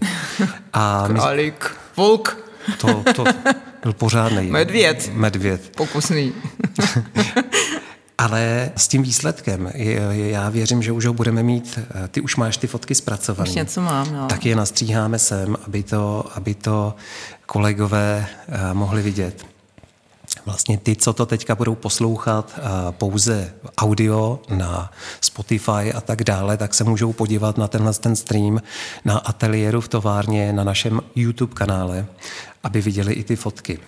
A 0.73 1.03
králík, 1.07 1.69
my... 1.69 1.77
volk. 1.97 2.37
To, 2.77 3.03
to 3.15 3.23
byl 3.83 3.93
pořádný. 3.93 4.47
Medvěd. 4.47 5.09
Medvěd. 5.13 5.71
Pokusný. 5.75 6.33
Ale 8.19 8.71
s 8.75 8.87
tím 8.87 9.03
výsledkem, 9.03 9.71
já 10.11 10.49
věřím, 10.49 10.83
že 10.83 10.91
už 10.91 11.05
ho 11.05 11.13
budeme 11.13 11.43
mít, 11.43 11.79
ty 12.11 12.21
už 12.21 12.35
máš 12.35 12.57
ty 12.57 12.67
fotky 12.67 12.95
zpracované. 12.95 13.49
Už 13.49 13.55
něco 13.55 13.81
mám, 13.81 14.13
no. 14.13 14.27
Tak 14.27 14.45
je 14.45 14.55
nastříháme 14.55 15.19
sem, 15.19 15.57
aby 15.67 15.83
to, 15.83 16.25
aby 16.35 16.53
to 16.53 16.95
kolegové 17.45 18.27
eh, 18.47 18.73
mohli 18.73 19.01
vidět. 19.01 19.45
Vlastně 20.45 20.77
ty, 20.77 20.95
co 20.95 21.13
to 21.13 21.25
teďka 21.25 21.55
budou 21.55 21.75
poslouchat 21.75 22.51
eh, 22.57 22.61
pouze 22.91 23.53
audio 23.77 24.39
na 24.49 24.91
Spotify 25.21 25.93
a 25.95 26.01
tak 26.01 26.23
dále, 26.23 26.57
tak 26.57 26.73
se 26.73 26.83
můžou 26.83 27.13
podívat 27.13 27.57
na 27.57 27.67
tenhle 27.67 27.93
ten 27.93 28.15
stream 28.15 28.61
na 29.05 29.17
ateliéru 29.17 29.81
v 29.81 29.87
továrně 29.87 30.53
na 30.53 30.63
našem 30.63 31.01
YouTube 31.15 31.53
kanále, 31.53 32.05
aby 32.63 32.81
viděli 32.81 33.13
i 33.13 33.23
ty 33.23 33.35
fotky. 33.35 33.79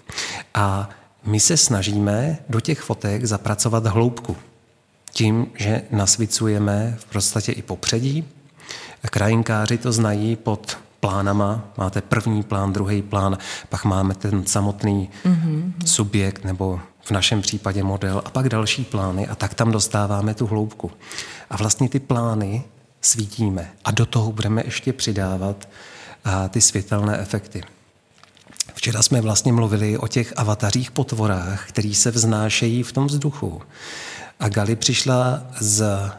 A 0.53 0.89
my 1.23 1.39
se 1.39 1.57
snažíme 1.57 2.37
do 2.49 2.59
těch 2.59 2.81
fotek 2.81 3.25
zapracovat 3.25 3.85
hloubku. 3.85 4.37
Tím, 5.11 5.47
že 5.55 5.81
nasvicujeme 5.91 6.95
v 6.99 7.05
podstatě 7.05 7.51
i 7.51 7.61
popředí. 7.61 8.25
Krajinkáři 9.01 9.77
to 9.77 9.91
znají 9.91 10.35
pod 10.35 10.77
plánama. 10.99 11.65
Máte 11.77 12.01
první 12.01 12.43
plán, 12.43 12.73
druhý 12.73 13.01
plán, 13.01 13.37
pak 13.69 13.85
máme 13.85 14.15
ten 14.15 14.45
samotný 14.45 15.09
mm-hmm. 15.25 15.73
subjekt 15.85 16.43
nebo 16.43 16.79
v 17.03 17.11
našem 17.11 17.41
případě 17.41 17.83
model 17.83 18.21
a 18.25 18.29
pak 18.29 18.49
další 18.49 18.83
plány 18.83 19.27
a 19.27 19.35
tak 19.35 19.53
tam 19.53 19.71
dostáváme 19.71 20.33
tu 20.33 20.47
hloubku. 20.47 20.91
A 21.49 21.57
vlastně 21.57 21.89
ty 21.89 21.99
plány 21.99 22.63
svítíme 23.01 23.71
a 23.83 23.91
do 23.91 24.05
toho 24.05 24.31
budeme 24.31 24.61
ještě 24.65 24.93
přidávat 24.93 25.69
a, 26.25 26.47
ty 26.47 26.61
světelné 26.61 27.17
efekty. 27.17 27.63
Včera 28.81 29.01
jsme 29.01 29.21
vlastně 29.21 29.53
mluvili 29.53 29.97
o 29.97 30.07
těch 30.07 30.33
avatařích 30.35 30.91
potvorách, 30.91 31.67
který 31.67 31.95
se 31.95 32.11
vznášejí 32.11 32.83
v 32.83 32.91
tom 32.91 33.07
vzduchu. 33.07 33.61
A 34.39 34.49
Gali 34.49 34.75
přišla 34.75 35.41
s 35.59 36.09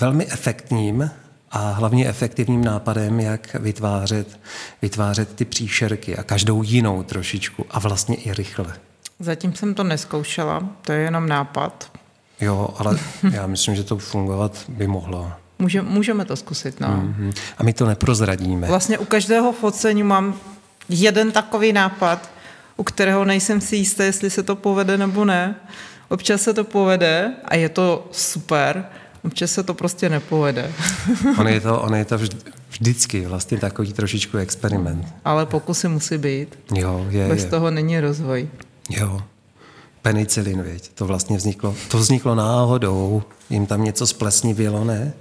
velmi 0.00 0.26
efektním 0.26 1.10
a 1.50 1.70
hlavně 1.70 2.08
efektivním 2.08 2.64
nápadem, 2.64 3.20
jak 3.20 3.54
vytvářet, 3.54 4.40
vytvářet 4.82 5.34
ty 5.34 5.44
příšerky 5.44 6.16
a 6.16 6.22
každou 6.22 6.62
jinou 6.62 7.02
trošičku 7.02 7.66
a 7.70 7.78
vlastně 7.78 8.16
i 8.16 8.34
rychle. 8.34 8.74
Zatím 9.20 9.54
jsem 9.54 9.74
to 9.74 9.84
neskoušela, 9.84 10.68
to 10.80 10.92
je 10.92 11.00
jenom 11.00 11.28
nápad. 11.28 11.92
Jo, 12.40 12.68
ale 12.78 12.98
já 13.32 13.46
myslím, 13.46 13.76
že 13.76 13.84
to 13.84 13.98
fungovat 13.98 14.64
by 14.68 14.86
mohlo. 14.86 15.32
Může, 15.58 15.82
můžeme 15.82 16.24
to 16.24 16.36
zkusit, 16.36 16.80
no. 16.80 16.88
Mm-hmm. 16.88 17.32
A 17.58 17.62
my 17.62 17.72
to 17.72 17.86
neprozradíme. 17.86 18.66
Vlastně 18.66 18.98
u 18.98 19.04
každého 19.04 19.52
focení 19.52 20.02
mám 20.02 20.34
jeden 20.90 21.32
takový 21.32 21.72
nápad, 21.72 22.30
u 22.76 22.82
kterého 22.82 23.24
nejsem 23.24 23.60
si 23.60 23.76
jistý, 23.76 24.02
jestli 24.02 24.30
se 24.30 24.42
to 24.42 24.56
povede 24.56 24.98
nebo 24.98 25.24
ne. 25.24 25.54
Občas 26.08 26.42
se 26.42 26.54
to 26.54 26.64
povede 26.64 27.32
a 27.44 27.56
je 27.56 27.68
to 27.68 28.08
super, 28.12 28.84
občas 29.24 29.52
se 29.52 29.62
to 29.62 29.74
prostě 29.74 30.08
nepovede. 30.08 30.72
on 31.38 31.48
je 31.48 31.60
to, 31.60 31.80
on 31.80 31.94
je 31.94 32.04
to 32.04 32.18
vždy, 32.18 32.36
Vždycky 32.70 33.26
vlastně 33.26 33.58
takový 33.58 33.92
trošičku 33.92 34.38
experiment. 34.38 35.06
Ale 35.24 35.46
pokusy 35.46 35.88
musí 35.88 36.18
být. 36.18 36.58
Jo, 36.74 37.06
je, 37.10 37.28
Bez 37.28 37.44
je. 37.44 37.50
toho 37.50 37.70
není 37.70 38.00
rozvoj. 38.00 38.48
Jo. 38.90 39.22
Penicilin, 40.02 40.62
věď. 40.62 40.90
To 40.94 41.06
vlastně 41.06 41.36
vzniklo, 41.36 41.74
to 41.88 41.98
vzniklo 41.98 42.34
náhodou. 42.34 43.22
Jim 43.50 43.66
tam 43.66 43.84
něco 43.84 44.06
splesnivělo, 44.06 44.84
ne? 44.84 45.12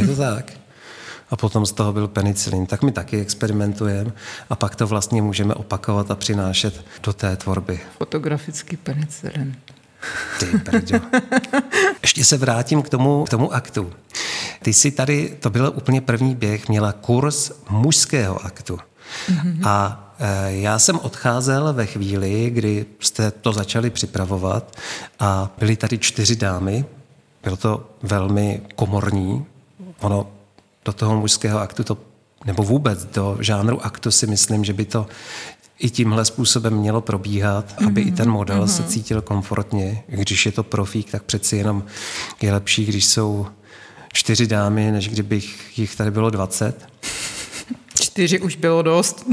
Je 0.00 0.06
to 0.06 0.16
tak. 0.16 0.52
A 1.30 1.36
potom 1.36 1.66
z 1.66 1.72
toho 1.72 1.92
byl 1.92 2.08
penicilin. 2.08 2.66
Tak 2.66 2.82
my 2.82 2.92
taky 2.92 3.20
experimentujeme 3.20 4.12
a 4.50 4.56
pak 4.56 4.76
to 4.76 4.86
vlastně 4.86 5.22
můžeme 5.22 5.54
opakovat 5.54 6.10
a 6.10 6.14
přinášet 6.14 6.84
do 7.02 7.12
té 7.12 7.36
tvorby. 7.36 7.80
Fotografický 7.98 8.76
penicilin. 8.76 9.56
Ty 10.38 10.46
brďo. 10.46 11.00
Ještě 12.02 12.24
se 12.24 12.36
vrátím 12.36 12.82
k 12.82 12.88
tomu, 12.88 13.24
k 13.24 13.28
tomu 13.28 13.54
aktu. 13.54 13.92
Ty 14.62 14.72
jsi 14.72 14.90
tady, 14.90 15.36
to 15.40 15.50
byl 15.50 15.72
úplně 15.76 16.00
první 16.00 16.34
běh, 16.34 16.68
měla 16.68 16.92
kurz 16.92 17.52
mužského 17.70 18.44
aktu. 18.44 18.78
Mm-hmm. 19.28 19.68
A 19.68 20.04
e, 20.18 20.52
já 20.52 20.78
jsem 20.78 20.98
odcházel 20.98 21.72
ve 21.72 21.86
chvíli, 21.86 22.50
kdy 22.50 22.86
jste 23.00 23.30
to 23.30 23.52
začali 23.52 23.90
připravovat 23.90 24.76
a 25.20 25.50
byly 25.58 25.76
tady 25.76 25.98
čtyři 25.98 26.36
dámy. 26.36 26.84
Bylo 27.42 27.56
to 27.56 27.90
velmi 28.02 28.60
komorní. 28.74 29.46
Ono 30.00 30.26
do 30.84 30.92
toho 30.92 31.20
mužského 31.20 31.60
aktu 31.60 31.84
to 31.84 31.98
nebo 32.44 32.62
vůbec 32.62 33.04
do 33.04 33.36
žánru 33.40 33.84
aktu 33.84 34.10
si 34.10 34.26
myslím, 34.26 34.64
že 34.64 34.72
by 34.72 34.84
to 34.84 35.06
i 35.78 35.90
tímhle 35.90 36.24
způsobem 36.24 36.74
mělo 36.74 37.00
probíhat, 37.00 37.78
mm-hmm. 37.78 37.86
aby 37.86 38.00
i 38.00 38.12
ten 38.12 38.30
model 38.30 38.64
mm-hmm. 38.64 38.76
se 38.76 38.84
cítil 38.84 39.22
komfortně. 39.22 40.02
Když 40.06 40.46
je 40.46 40.52
to 40.52 40.62
profík, 40.62 41.10
tak 41.10 41.22
přeci 41.22 41.56
jenom 41.56 41.84
je 42.42 42.52
lepší, 42.52 42.84
když 42.84 43.06
jsou 43.06 43.46
čtyři 44.12 44.46
dámy, 44.46 44.92
než 44.92 45.08
kdybych 45.08 45.78
jich 45.78 45.96
tady 45.96 46.10
bylo 46.10 46.30
20. 46.30 46.88
Čtyři 48.00 48.40
už 48.40 48.56
bylo 48.56 48.82
dost. 48.82 49.26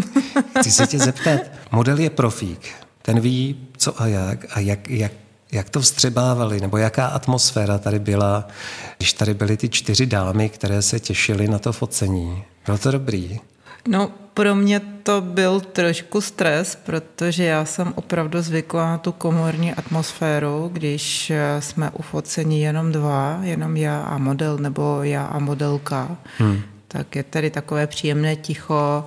Chci 0.59 0.71
se 0.71 0.87
tě 0.87 0.99
zeptat, 0.99 1.39
model 1.71 1.99
je 1.99 2.09
profík, 2.09 2.69
ten 3.01 3.19
ví 3.19 3.67
co 3.77 4.01
a 4.01 4.07
jak 4.07 4.45
a 4.57 4.59
jak, 4.59 4.89
jak, 4.89 5.11
jak 5.51 5.69
to 5.69 5.81
vstřebávali, 5.81 6.61
nebo 6.61 6.77
jaká 6.77 7.07
atmosféra 7.07 7.77
tady 7.77 7.99
byla, 7.99 8.47
když 8.97 9.13
tady 9.13 9.33
byly 9.33 9.57
ty 9.57 9.69
čtyři 9.69 10.05
dámy, 10.05 10.49
které 10.49 10.81
se 10.81 10.99
těšily 10.99 11.47
na 11.47 11.59
to 11.59 11.73
focení. 11.73 12.43
Bylo 12.65 12.77
to 12.77 12.91
dobrý? 12.91 13.39
No, 13.87 14.11
pro 14.33 14.55
mě 14.55 14.81
to 15.03 15.21
byl 15.21 15.59
trošku 15.59 16.21
stres, 16.21 16.77
protože 16.85 17.43
já 17.43 17.65
jsem 17.65 17.93
opravdu 17.95 18.41
zvyklá 18.41 18.89
na 18.89 18.97
tu 18.97 19.11
komorní 19.11 19.73
atmosféru, 19.73 20.69
když 20.73 21.29
eh, 21.29 21.61
jsme 21.61 21.89
u 21.89 22.01
focení 22.01 22.61
jenom 22.61 22.91
dva, 22.91 23.39
jenom 23.41 23.77
já 23.77 24.01
a 24.01 24.17
model 24.17 24.57
nebo 24.57 25.03
já 25.03 25.25
a 25.25 25.39
modelka. 25.39 26.17
Hmm. 26.37 26.61
Tak 26.87 27.15
je 27.15 27.23
tady 27.23 27.49
takové 27.49 27.87
příjemné 27.87 28.35
ticho 28.35 29.05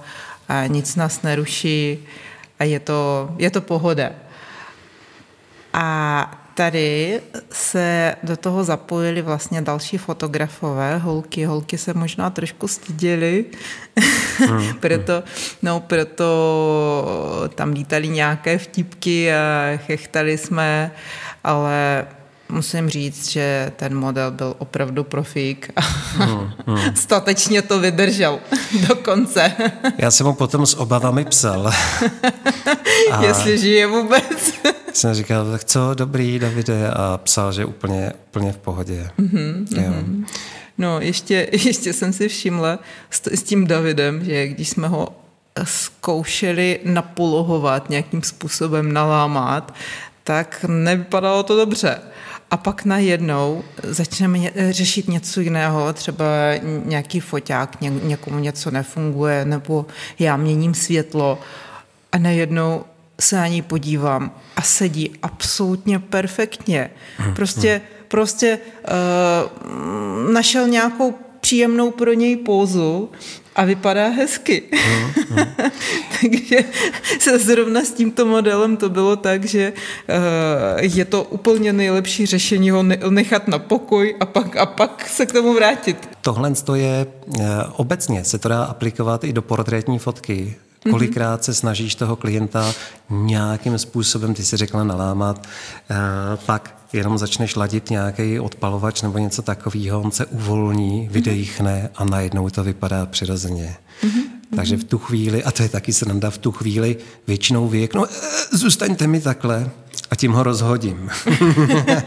a 0.49 0.67
nic 0.67 0.97
nás 0.97 1.23
neruší 1.23 1.99
a 2.59 2.65
je 2.65 2.81
to, 2.81 3.31
je 3.39 3.51
to 3.51 3.61
pohoda. 3.61 4.11
A 5.81 6.31
tady 6.55 7.21
se 7.53 8.15
do 8.23 8.37
toho 8.37 8.65
zapojili 8.65 9.23
vlastně 9.23 9.63
další 9.63 9.99
fotografové, 9.99 10.99
holky. 10.99 11.45
Holky 11.45 11.79
se 11.79 11.95
možná 11.95 12.31
trošku 12.31 12.69
styděly, 12.69 13.45
mm, 14.51 14.75
proto, 14.81 15.23
no, 15.63 15.81
proto 15.81 16.29
tam 17.55 17.73
lítali 17.73 18.09
nějaké 18.09 18.59
vtipky 18.59 19.33
a 19.35 19.77
chechtali 19.77 20.39
jsme, 20.39 20.93
ale 21.45 22.07
musím 22.49 22.91
říct, 22.91 23.29
že 23.31 23.73
ten 23.77 23.97
model 23.97 24.31
byl 24.31 24.55
opravdu 24.59 25.05
profík 25.05 25.71
a 25.77 25.81
hmm, 25.81 26.51
hmm. 26.67 26.79
statečně 26.97 27.63
to 27.63 27.81
vydržel 27.81 28.39
do 28.89 28.95
konce. 28.97 29.53
Já 29.99 30.11
jsem 30.11 30.27
mu 30.27 30.35
potom 30.35 30.67
s 30.67 30.75
obavami 30.75 31.25
psal. 31.25 31.73
a 33.13 33.23
Jestli 33.23 33.59
žije 33.59 33.87
vůbec. 33.87 34.53
Jsem 34.97 35.15
říkal, 35.15 35.51
tak 35.51 35.65
co, 35.65 35.95
dobrý, 35.95 36.39
Davide, 36.39 36.91
a 36.91 37.21
psal, 37.23 37.53
že 37.53 37.65
úplně, 37.65 38.13
úplně 38.27 38.53
v 38.53 38.57
pohodě. 38.57 39.11
Mm-hmm, 39.19 39.67
jo. 39.77 39.91
Mm-hmm. 39.91 40.25
No, 40.79 41.01
ještě, 41.01 41.49
ještě 41.53 41.93
jsem 41.93 42.13
si 42.13 42.29
všimla 42.29 42.79
s, 43.11 43.27
s 43.27 43.43
tím 43.43 43.67
Davidem, 43.67 44.25
že 44.25 44.49
když 44.49 44.69
jsme 44.69 44.89
ho 44.89 45.09
zkoušeli 45.65 46.81
napolohovat, 46.85 47.91
nějakým 47.91 48.23
způsobem 48.23 48.93
nalámat, 48.93 49.75
tak 50.25 50.65
nevypadalo 50.69 51.43
to 51.43 51.57
dobře 51.57 51.99
a 52.51 52.57
pak 52.57 52.85
najednou 52.85 53.65
začneme 53.83 54.39
řešit 54.71 55.09
něco 55.09 55.41
jiného, 55.41 55.93
třeba 55.93 56.25
nějaký 56.85 57.21
foťák, 57.21 57.81
ně, 57.81 57.91
někomu 57.91 58.39
něco 58.39 58.71
nefunguje, 58.71 59.45
nebo 59.45 59.87
já 60.19 60.37
měním 60.37 60.75
světlo 60.75 61.39
a 62.13 62.19
najednou 62.19 62.85
se 63.21 63.37
na 63.37 63.47
ní 63.47 63.63
podívám 63.63 64.33
a 64.57 64.63
sedí 64.63 65.11
absolutně 65.23 65.99
perfektně. 65.99 66.91
Mhm, 67.19 67.35
prostě, 67.35 67.75
mhm. 67.75 68.07
prostě 68.09 68.59
uh, 68.59 70.33
našel 70.33 70.69
nějakou 70.69 71.15
příjemnou 71.41 71.91
pro 71.91 72.13
něj 72.13 72.37
pózu 72.37 73.11
a 73.57 73.65
vypadá 73.65 74.09
hezky. 74.09 74.63
Mm, 74.73 75.37
mm. 75.37 75.47
Takže 76.21 76.59
se 77.19 77.39
zrovna 77.39 77.81
s 77.81 77.91
tímto 77.91 78.27
modelem 78.27 78.77
to 78.77 78.89
bylo 78.89 79.17
tak, 79.17 79.45
že 79.45 79.73
uh, 79.73 80.85
je 80.97 81.05
to 81.05 81.25
úplně 81.25 81.73
nejlepší 81.73 82.27
řešení 82.27 82.71
ho 82.71 82.83
nechat 83.11 83.49
na 83.49 83.59
pokoj 83.59 84.17
a 84.21 84.27
pak, 84.27 84.57
a 84.57 84.67
pak 84.67 85.09
se 85.09 85.27
k 85.27 85.33
tomu 85.33 85.55
vrátit. 85.55 86.09
Tohle 86.21 86.53
je 86.75 87.07
uh, 87.27 87.45
obecně, 87.77 88.25
se 88.25 88.39
to 88.39 88.49
dá 88.49 88.65
aplikovat 88.65 89.25
i 89.25 89.33
do 89.33 89.43
portrétní 89.43 89.99
fotky. 89.99 90.57
Mhm. 90.85 90.93
Kolikrát 90.93 91.45
se 91.45 91.55
snažíš 91.55 91.95
toho 91.95 92.17
klienta 92.17 92.75
nějakým 93.11 93.79
způsobem, 93.79 94.35
ty 94.35 94.45
si 94.45 94.57
řekla, 94.57 94.85
nalámat, 94.85 95.47
uh, 95.91 95.97
pak 96.47 96.79
jenom 96.93 97.19
začneš 97.19 97.57
ladit 97.57 97.91
nějaký 97.91 98.41
odpalovač 98.41 99.03
nebo 99.03 99.19
něco 99.19 99.43
takového, 99.43 100.01
on 100.01 100.11
se 100.11 100.27
uvolní, 100.27 101.09
vydechne 101.13 101.91
a 101.97 102.05
najednou 102.05 102.51
to 102.51 102.65
vypadá 102.65 103.07
přirozeně. 103.07 103.77
Mm-hmm. 104.03 104.23
Takže 104.57 104.77
v 104.77 104.85
tu 104.85 104.99
chvíli, 104.99 105.45
a 105.45 105.51
to 105.51 105.63
je 105.63 105.69
taky 105.69 105.93
sranda, 105.93 106.31
v 106.31 106.39
tu 106.39 106.53
chvíli 106.53 106.97
většinou 107.27 107.73
no, 107.95 108.07
zůstaňte 108.53 109.07
mi 109.07 109.21
takhle 109.21 109.71
a 110.11 110.17
tím 110.17 110.33
ho 110.33 110.43
rozhodím. 110.43 111.11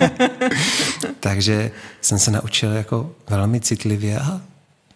Takže 1.20 1.72
jsem 2.02 2.20
se 2.20 2.32
naučil 2.32 2.72
jako 2.72 3.12
velmi 3.30 3.60
citlivě 3.60 4.20
a 4.20 4.42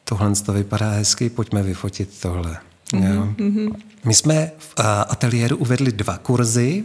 tohle 0.03 0.35
to 0.35 0.53
vypadá 0.53 0.89
hezky, 0.89 1.29
pojďme 1.29 1.63
vyfotit 1.63 2.09
tohle. 2.21 2.57
Mm-hmm. 2.93 3.75
My 4.05 4.13
jsme 4.13 4.51
v 4.57 4.73
ateliéru 5.09 5.57
uvedli 5.57 5.91
dva 5.91 6.17
kurzy, 6.17 6.83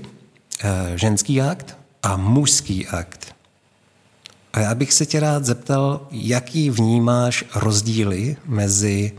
e, 0.64 0.98
ženský 0.98 1.40
akt 1.40 1.76
a 2.02 2.16
mužský 2.16 2.86
akt. 2.86 3.34
A 4.52 4.60
já 4.60 4.74
bych 4.74 4.92
se 4.92 5.06
tě 5.06 5.20
rád 5.20 5.44
zeptal, 5.44 6.06
jaký 6.10 6.70
vnímáš 6.70 7.44
rozdíly 7.54 8.36
mezi 8.46 9.12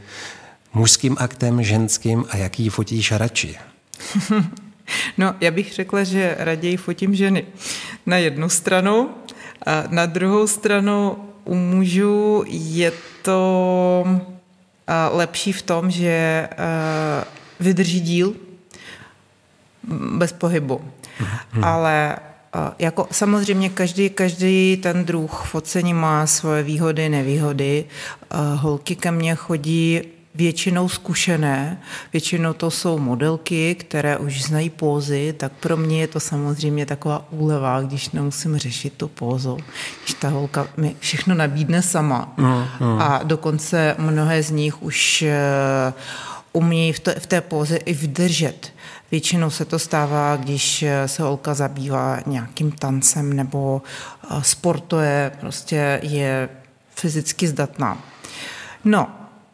mužským 0.73 1.15
aktem, 1.19 1.63
ženským 1.63 2.25
a 2.29 2.37
jaký 2.37 2.69
fotíš 2.69 3.11
radši? 3.11 3.55
No, 5.17 5.35
já 5.41 5.51
bych 5.51 5.73
řekla, 5.73 6.03
že 6.03 6.35
raději 6.39 6.77
fotím 6.77 7.15
ženy 7.15 7.45
na 8.05 8.17
jednu 8.17 8.49
stranu 8.49 9.09
a 9.65 9.83
na 9.89 10.05
druhou 10.05 10.47
stranu 10.47 11.17
u 11.45 11.55
mužů 11.55 12.43
je 12.47 12.91
to 13.21 14.05
lepší 15.11 15.51
v 15.51 15.61
tom, 15.61 15.91
že 15.91 16.49
vydrží 17.59 18.01
díl 18.01 18.33
bez 20.17 20.33
pohybu. 20.33 20.81
Hmm. 21.51 21.63
Ale 21.63 22.17
jako 22.79 23.07
samozřejmě 23.11 23.69
každý, 23.69 24.09
každý 24.09 24.77
ten 24.83 25.05
druh 25.05 25.43
focení 25.45 25.93
má 25.93 26.27
svoje 26.27 26.63
výhody, 26.63 27.09
nevýhody. 27.09 27.85
Holky 28.55 28.95
ke 28.95 29.11
mně 29.11 29.35
chodí 29.35 30.01
většinou 30.35 30.89
zkušené, 30.89 31.81
většinou 32.13 32.53
to 32.53 32.71
jsou 32.71 32.99
modelky, 32.99 33.75
které 33.75 34.17
už 34.17 34.43
znají 34.43 34.69
pózy, 34.69 35.33
tak 35.37 35.51
pro 35.51 35.77
mě 35.77 36.01
je 36.01 36.07
to 36.07 36.19
samozřejmě 36.19 36.85
taková 36.85 37.25
úleva, 37.31 37.81
když 37.81 38.09
nemusím 38.09 38.57
řešit 38.57 38.93
tu 38.93 39.07
pózu, 39.07 39.57
když 40.03 40.13
ta 40.13 40.29
holka 40.29 40.67
mi 40.77 40.95
všechno 40.99 41.35
nabídne 41.35 41.81
sama. 41.81 42.33
Mm, 42.37 42.65
mm. 42.79 43.01
A 43.01 43.23
dokonce 43.23 43.95
mnohé 43.97 44.43
z 44.43 44.51
nich 44.51 44.83
už 44.83 45.23
uh, 45.27 45.93
umí 46.53 46.93
v, 46.93 46.99
to, 46.99 47.11
v 47.19 47.27
té 47.27 47.41
póze 47.41 47.75
i 47.75 47.93
vydržet. 47.93 48.73
Většinou 49.11 49.49
se 49.49 49.65
to 49.65 49.79
stává, 49.79 50.35
když 50.35 50.85
se 51.05 51.23
holka 51.23 51.53
zabývá 51.53 52.19
nějakým 52.25 52.71
tancem 52.71 53.33
nebo 53.33 53.81
sportuje, 54.41 55.31
prostě 55.39 55.99
je 56.03 56.49
fyzicky 56.95 57.47
zdatná. 57.47 57.97
No, 58.85 59.07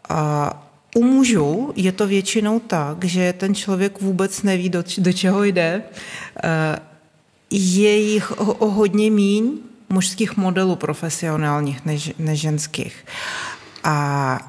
a 0.09 0.53
u 0.97 1.03
mužů 1.03 1.73
je 1.75 1.91
to 1.91 2.07
většinou 2.07 2.59
tak, 2.59 3.03
že 3.03 3.33
ten 3.33 3.55
člověk 3.55 4.01
vůbec 4.01 4.43
neví, 4.43 4.69
do, 4.69 4.83
do 4.97 5.13
čeho 5.13 5.43
jde. 5.43 5.83
Je 7.51 7.97
jich 7.97 8.31
o, 8.31 8.53
o 8.53 8.69
hodně 8.69 9.11
míň 9.11 9.57
mužských 9.89 10.37
modelů 10.37 10.75
profesionálních 10.75 11.85
než, 11.85 12.13
než 12.19 12.39
ženských. 12.39 13.05
A 13.83 14.39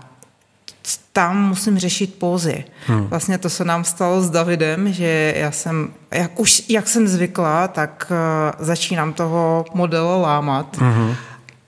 tam 1.12 1.48
musím 1.48 1.78
řešit 1.78 2.14
pózy. 2.14 2.64
Hmm. 2.87 3.06
Vlastně 3.06 3.38
to 3.38 3.50
se 3.50 3.64
nám 3.64 3.84
stalo 3.84 4.22
s 4.22 4.30
Davidem, 4.30 4.92
že 4.92 5.34
já 5.37 5.50
jsem, 5.50 5.90
jak 6.11 6.40
už 6.40 6.62
jak 6.68 6.88
jsem 6.88 7.08
zvykla, 7.08 7.68
tak 7.68 8.06
uh, 8.11 8.64
začínám 8.66 9.12
toho 9.12 9.64
modela 9.74 10.16
lámat, 10.16 10.76
hmm. 10.78 11.14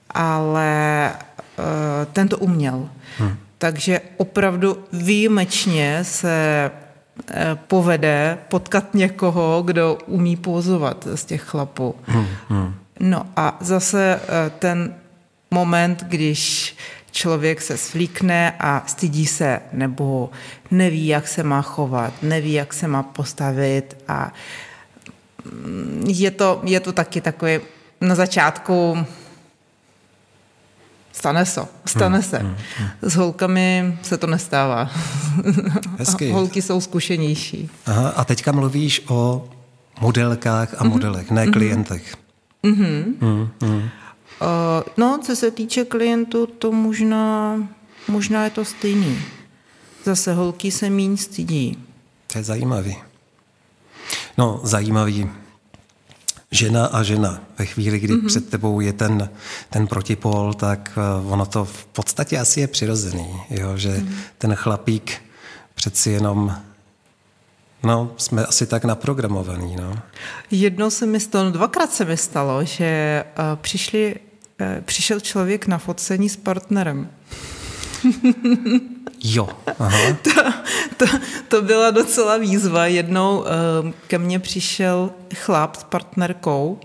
ale 0.09 1.11
uh, 1.59 1.65
ten 2.13 2.27
to 2.27 2.37
uměl. 2.37 2.89
Hmm. 3.17 3.37
Takže 3.61 4.01
opravdu 4.17 4.77
výjimečně 4.93 5.99
se 6.01 6.71
uh, 6.71 7.35
povede 7.67 8.37
potkat 8.49 8.93
někoho, 8.93 9.63
kdo 9.65 9.97
umí 10.05 10.35
pózovat 10.35 11.07
z 11.15 11.25
těch 11.25 11.41
chlapů. 11.41 11.95
Hmm. 12.05 12.25
Hmm. 12.49 12.73
No 12.99 13.25
a 13.35 13.57
zase 13.59 14.19
uh, 14.23 14.59
ten 14.59 14.95
moment, 15.51 16.03
když 16.07 16.75
člověk 17.11 17.61
se 17.61 17.77
svlíkne 17.77 18.55
a 18.59 18.83
stydí 18.85 19.27
se 19.27 19.59
nebo 19.73 20.29
neví, 20.71 21.07
jak 21.07 21.27
se 21.27 21.43
má 21.43 21.61
chovat, 21.61 22.13
neví, 22.21 22.53
jak 22.53 22.73
se 22.73 22.87
má 22.87 23.03
postavit 23.03 23.97
a 24.07 24.33
mm, 25.45 26.03
je 26.07 26.31
to, 26.31 26.61
je 26.63 26.79
to 26.79 26.91
taky 26.91 27.21
takový 27.21 27.59
na 28.01 28.15
začátku 28.15 29.05
stane 31.11 31.45
se, 31.45 31.61
stane 31.85 32.17
hmm, 32.17 32.29
se. 32.29 32.37
Hmm, 32.37 32.55
hmm. 32.77 32.89
S 33.01 33.15
holkami 33.15 33.97
se 34.01 34.17
to 34.17 34.27
nestává. 34.27 34.89
Hezky. 35.97 36.31
Holky 36.31 36.61
jsou 36.61 36.81
zkušenější. 36.81 37.69
Aha, 37.85 38.09
a 38.09 38.23
teďka 38.25 38.51
mluvíš 38.51 39.03
o 39.07 39.49
modelkách 40.01 40.81
a 40.81 40.83
modelech, 40.83 41.27
mm-hmm. 41.27 41.35
ne 41.35 41.43
mhm. 41.43 41.53
klientech. 41.53 42.15
Mm-hmm. 42.63 43.17
Mm-hmm. 43.19 43.89
Uh, 44.41 44.83
no, 44.97 45.19
co 45.23 45.35
se 45.35 45.51
týče 45.51 45.85
klientů, 45.85 46.45
to 46.45 46.71
možná, 46.71 47.57
možná 48.07 48.43
je 48.43 48.49
to 48.49 48.65
stejný. 48.65 49.17
Zase 50.03 50.33
holky 50.33 50.71
se 50.71 50.89
míň 50.89 51.17
stydí. 51.17 51.77
To 52.27 52.37
je 52.37 52.43
zajímavý. 52.43 52.95
No, 54.37 54.59
zajímavý. 54.63 55.29
Žena 56.51 56.85
a 56.85 57.03
žena. 57.03 57.41
Ve 57.59 57.65
chvíli, 57.65 57.99
kdy 57.99 58.13
mm-hmm. 58.13 58.27
před 58.27 58.49
tebou 58.49 58.79
je 58.79 58.93
ten, 58.93 59.29
ten 59.69 59.87
protipol, 59.87 60.53
tak 60.53 60.99
uh, 61.23 61.33
ono 61.33 61.45
to 61.45 61.65
v 61.65 61.85
podstatě 61.85 62.39
asi 62.39 62.59
je 62.59 62.67
přirozený, 62.67 63.27
jo? 63.49 63.77
že 63.77 63.89
mm-hmm. 63.89 64.13
ten 64.37 64.55
chlapík 64.55 65.21
přeci 65.75 66.09
jenom 66.11 66.55
No, 67.83 68.13
jsme 68.17 68.45
asi 68.45 68.65
tak 68.65 68.85
naprogramovaní, 68.85 69.75
no. 69.75 69.99
Jednou 70.51 70.89
se 70.89 71.05
mi 71.05 71.19
stalo, 71.19 71.51
dvakrát 71.51 71.93
se 71.93 72.05
mi 72.05 72.17
stalo, 72.17 72.65
že 72.65 73.23
uh, 73.39 73.43
přišli 73.61 74.15
Eh, 74.61 74.81
přišel 74.85 75.19
člověk 75.19 75.67
na 75.67 75.77
focení 75.77 76.29
s 76.29 76.35
partnerem. 76.35 77.09
Jo. 79.23 79.49
Aha. 79.79 79.97
To, 80.97 81.05
to, 81.07 81.17
to 81.47 81.61
byla 81.61 81.91
docela 81.91 82.37
výzva. 82.37 82.85
Jednou 82.85 83.45
eh, 83.45 83.93
ke 84.07 84.17
mně 84.17 84.39
přišel 84.39 85.11
chlap 85.35 85.75
s 85.75 85.83
partnerkou 85.83 86.79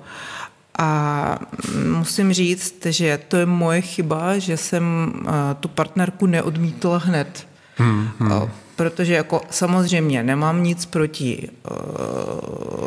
a 0.78 1.38
musím 1.84 2.32
říct, 2.32 2.86
že 2.86 3.20
to 3.28 3.36
je 3.36 3.46
moje 3.46 3.80
chyba, 3.80 4.38
že 4.38 4.56
jsem 4.56 5.12
eh, 5.26 5.30
tu 5.60 5.68
partnerku 5.68 6.26
neodmítla 6.26 6.98
hned. 6.98 7.46
Hmm, 7.76 8.08
hmm 8.18 8.50
protože 8.76 9.14
jako 9.14 9.40
samozřejmě 9.50 10.22
nemám 10.22 10.62
nic 10.62 10.86
proti 10.86 11.48
uh, 11.70 11.74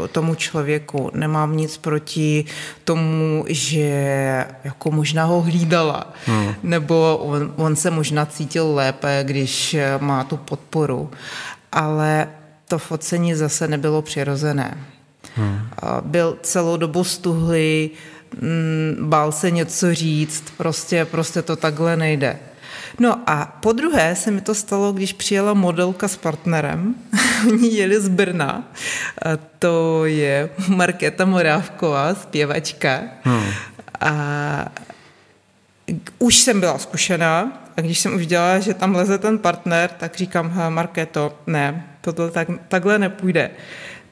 tomu 0.07 0.35
člověku, 0.35 1.11
nemám 1.13 1.57
nic 1.57 1.77
proti 1.77 2.45
tomu, 2.83 3.45
že 3.47 4.45
jako 4.63 4.91
možná 4.91 5.25
ho 5.25 5.41
hlídala, 5.41 6.13
hmm. 6.25 6.53
nebo 6.63 7.17
on, 7.17 7.53
on 7.55 7.75
se 7.75 7.91
možná 7.91 8.25
cítil 8.25 8.75
lépe, 8.75 9.23
když 9.23 9.75
má 9.99 10.23
tu 10.23 10.37
podporu, 10.37 11.11
ale 11.71 12.27
to 12.67 12.79
focení 12.79 13.35
zase 13.35 13.67
nebylo 13.67 14.01
přirozené. 14.01 14.77
Hmm. 15.35 15.69
Byl 16.01 16.37
celou 16.41 16.77
dobu 16.77 17.03
stuhlý, 17.03 17.91
mm, 18.41 19.09
bál 19.09 19.31
se 19.31 19.51
něco 19.51 19.93
říct, 19.93 20.43
prostě, 20.57 21.05
prostě 21.05 21.41
to 21.41 21.55
takhle 21.55 21.97
nejde. 21.97 22.39
No 22.99 23.21
a 23.25 23.45
po 23.45 23.71
druhé 23.71 24.15
se 24.15 24.31
mi 24.31 24.41
to 24.41 24.55
stalo, 24.55 24.91
když 24.91 25.13
přijela 25.13 25.53
modelka 25.53 26.07
s 26.07 26.17
partnerem. 26.17 26.95
Oni 27.47 27.75
jeli 27.75 28.01
z 28.01 28.07
Brna. 28.07 28.63
A 29.25 29.29
to 29.59 30.05
je 30.05 30.49
Markéta 30.67 31.25
Morávková, 31.25 32.15
zpěvačka. 32.15 33.01
Hmm. 33.23 33.49
A 33.99 34.71
už 36.19 36.37
jsem 36.37 36.59
byla 36.59 36.77
zkušená 36.77 37.61
a 37.77 37.81
když 37.81 37.99
jsem 37.99 38.15
už 38.15 38.27
dělala, 38.27 38.59
že 38.59 38.73
tam 38.73 38.95
leze 38.95 39.17
ten 39.17 39.39
partner, 39.39 39.89
tak 39.89 40.15
říkám, 40.15 40.53
Markéto, 40.69 41.37
ne, 41.47 41.85
tohle 42.01 42.31
tak, 42.31 42.47
takhle 42.67 42.99
nepůjde 42.99 43.51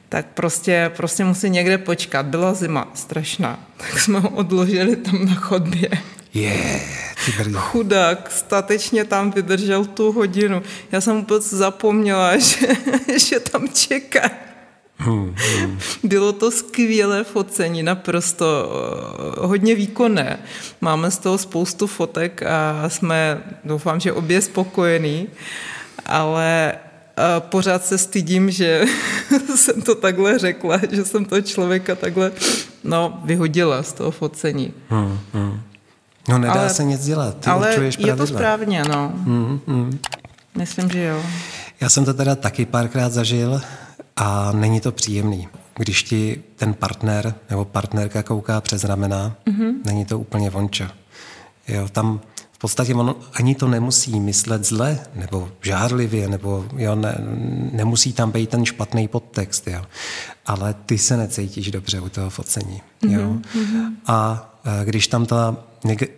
tak 0.08 0.26
prostě, 0.34 0.90
prostě 0.96 1.24
musí 1.24 1.50
někde 1.50 1.78
počkat. 1.78 2.26
Byla 2.26 2.54
zima 2.54 2.88
strašná, 2.94 3.60
tak 3.76 3.98
jsme 3.98 4.20
ho 4.20 4.28
odložili 4.28 4.96
tam 4.96 5.24
na 5.24 5.34
chodbě. 5.34 5.88
Je, 6.34 6.80
Chudák, 7.54 8.30
statečně 8.30 9.04
tam 9.04 9.30
vydržel 9.30 9.84
tu 9.84 10.12
hodinu. 10.12 10.62
Já 10.92 11.00
jsem 11.00 11.16
vůbec 11.16 11.52
zapomněla, 11.52 12.36
že, 12.38 12.66
že 13.18 13.40
tam 13.40 13.68
čeká. 13.68 14.30
Hmm, 15.00 15.34
hmm. 15.36 15.78
Bylo 16.02 16.32
to 16.32 16.50
skvělé 16.50 17.24
focení, 17.24 17.82
naprosto 17.82 18.72
eh, 19.36 19.46
hodně 19.46 19.74
výkonné. 19.74 20.38
Máme 20.80 21.10
z 21.10 21.18
toho 21.18 21.38
spoustu 21.38 21.86
fotek 21.86 22.42
a 22.42 22.88
jsme, 22.88 23.42
doufám, 23.64 24.00
že 24.00 24.12
obě 24.12 24.42
spokojení, 24.42 25.28
ale 26.06 26.74
eh, 27.18 27.40
pořád 27.40 27.84
se 27.84 27.98
stydím, 27.98 28.50
že 28.50 28.84
jsem 29.56 29.82
to 29.82 29.94
takhle 29.94 30.38
řekla, 30.38 30.80
že 30.90 31.04
jsem 31.04 31.24
toho 31.24 31.40
člověka 31.40 31.94
takhle 31.94 32.32
no, 32.84 33.20
vyhodila 33.24 33.82
z 33.82 33.92
toho 33.92 34.10
focení. 34.10 34.74
Hmm, 34.88 35.18
hmm. 35.32 35.60
No 36.28 36.38
nedá 36.38 36.52
ale, 36.52 36.70
se 36.70 36.84
nic 36.84 37.04
dělat, 37.04 37.38
ty 37.38 37.50
ale 37.50 37.76
je 37.98 38.16
to 38.16 38.26
správně, 38.26 38.82
no. 38.88 39.12
Mm, 39.14 39.60
mm. 39.66 39.98
Myslím, 40.58 40.90
že 40.90 41.04
jo. 41.04 41.22
Já 41.80 41.88
jsem 41.88 42.04
to 42.04 42.14
teda 42.14 42.34
taky 42.34 42.66
párkrát 42.66 43.12
zažil 43.12 43.60
a 44.16 44.52
není 44.52 44.80
to 44.80 44.92
příjemný. 44.92 45.48
Když 45.76 46.02
ti 46.02 46.42
ten 46.56 46.74
partner 46.74 47.34
nebo 47.50 47.64
partnerka 47.64 48.22
kouká 48.22 48.60
přes 48.60 48.84
ramena, 48.84 49.36
mm-hmm. 49.46 49.72
není 49.84 50.04
to 50.04 50.18
úplně 50.18 50.50
vončo. 50.50 50.84
Jo, 51.68 51.88
tam 51.88 52.20
v 52.58 52.60
podstatě 52.60 52.94
on 52.94 53.14
ani 53.32 53.54
to 53.54 53.68
nemusí 53.68 54.20
myslet 54.20 54.64
zle, 54.64 54.98
nebo 55.14 55.48
žárlivě, 55.62 56.28
nebo 56.28 56.66
jo, 56.76 56.94
ne, 56.94 57.18
nemusí 57.72 58.12
tam 58.12 58.30
být 58.30 58.50
ten 58.50 58.64
špatný 58.64 59.08
podtext, 59.08 59.68
jo. 59.68 59.82
Ale 60.46 60.74
ty 60.74 60.98
se 60.98 61.16
necítíš 61.16 61.70
dobře 61.70 62.00
u 62.00 62.08
toho 62.08 62.30
focení. 62.30 62.82
Jo. 63.08 63.20
Mm-hmm. 63.20 63.92
A 64.06 64.48
když 64.84 65.06
tam 65.06 65.26
ta, 65.26 65.56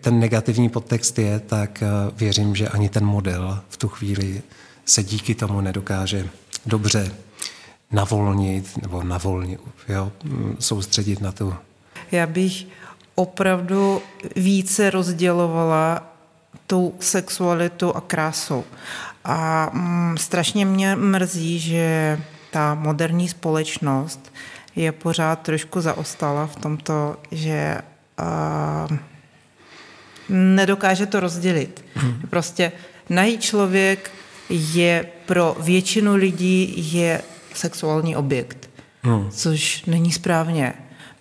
ten 0.00 0.20
negativní 0.20 0.68
podtext 0.68 1.18
je, 1.18 1.40
tak 1.40 1.82
věřím, 2.16 2.56
že 2.56 2.68
ani 2.68 2.88
ten 2.88 3.04
model 3.04 3.60
v 3.68 3.76
tu 3.76 3.88
chvíli 3.88 4.42
se 4.84 5.02
díky 5.02 5.34
tomu 5.34 5.60
nedokáže 5.60 6.28
dobře 6.66 7.12
navolnit 7.92 8.78
nebo 8.82 9.02
navolnit, 9.02 9.60
jo, 9.88 10.12
soustředit 10.58 11.20
na 11.20 11.32
tu. 11.32 11.54
Já 12.12 12.26
bych 12.26 12.66
opravdu 13.14 14.02
více 14.36 14.90
rozdělovala 14.90 16.06
tou 16.70 16.94
sexualitou 17.00 17.92
a 17.92 18.00
krásou. 18.00 18.64
A 19.24 19.70
mm, 19.72 20.16
strašně 20.18 20.64
mě 20.64 20.96
mrzí, 20.96 21.58
že 21.58 22.18
ta 22.50 22.74
moderní 22.74 23.28
společnost 23.28 24.32
je 24.76 24.92
pořád 24.92 25.40
trošku 25.42 25.80
zaostala 25.80 26.46
v 26.46 26.56
tomto, 26.56 27.16
že 27.30 27.78
uh, 28.20 28.96
nedokáže 30.28 31.06
to 31.06 31.20
rozdělit. 31.20 31.84
Hmm. 31.94 32.20
Prostě 32.30 32.72
nahý 33.08 33.38
člověk 33.38 34.10
je 34.50 35.06
pro 35.26 35.56
většinu 35.60 36.14
lidí 36.14 36.74
je 36.94 37.22
sexuální 37.54 38.16
objekt, 38.16 38.70
hmm. 39.02 39.30
což 39.30 39.84
není 39.84 40.12
správně 40.12 40.74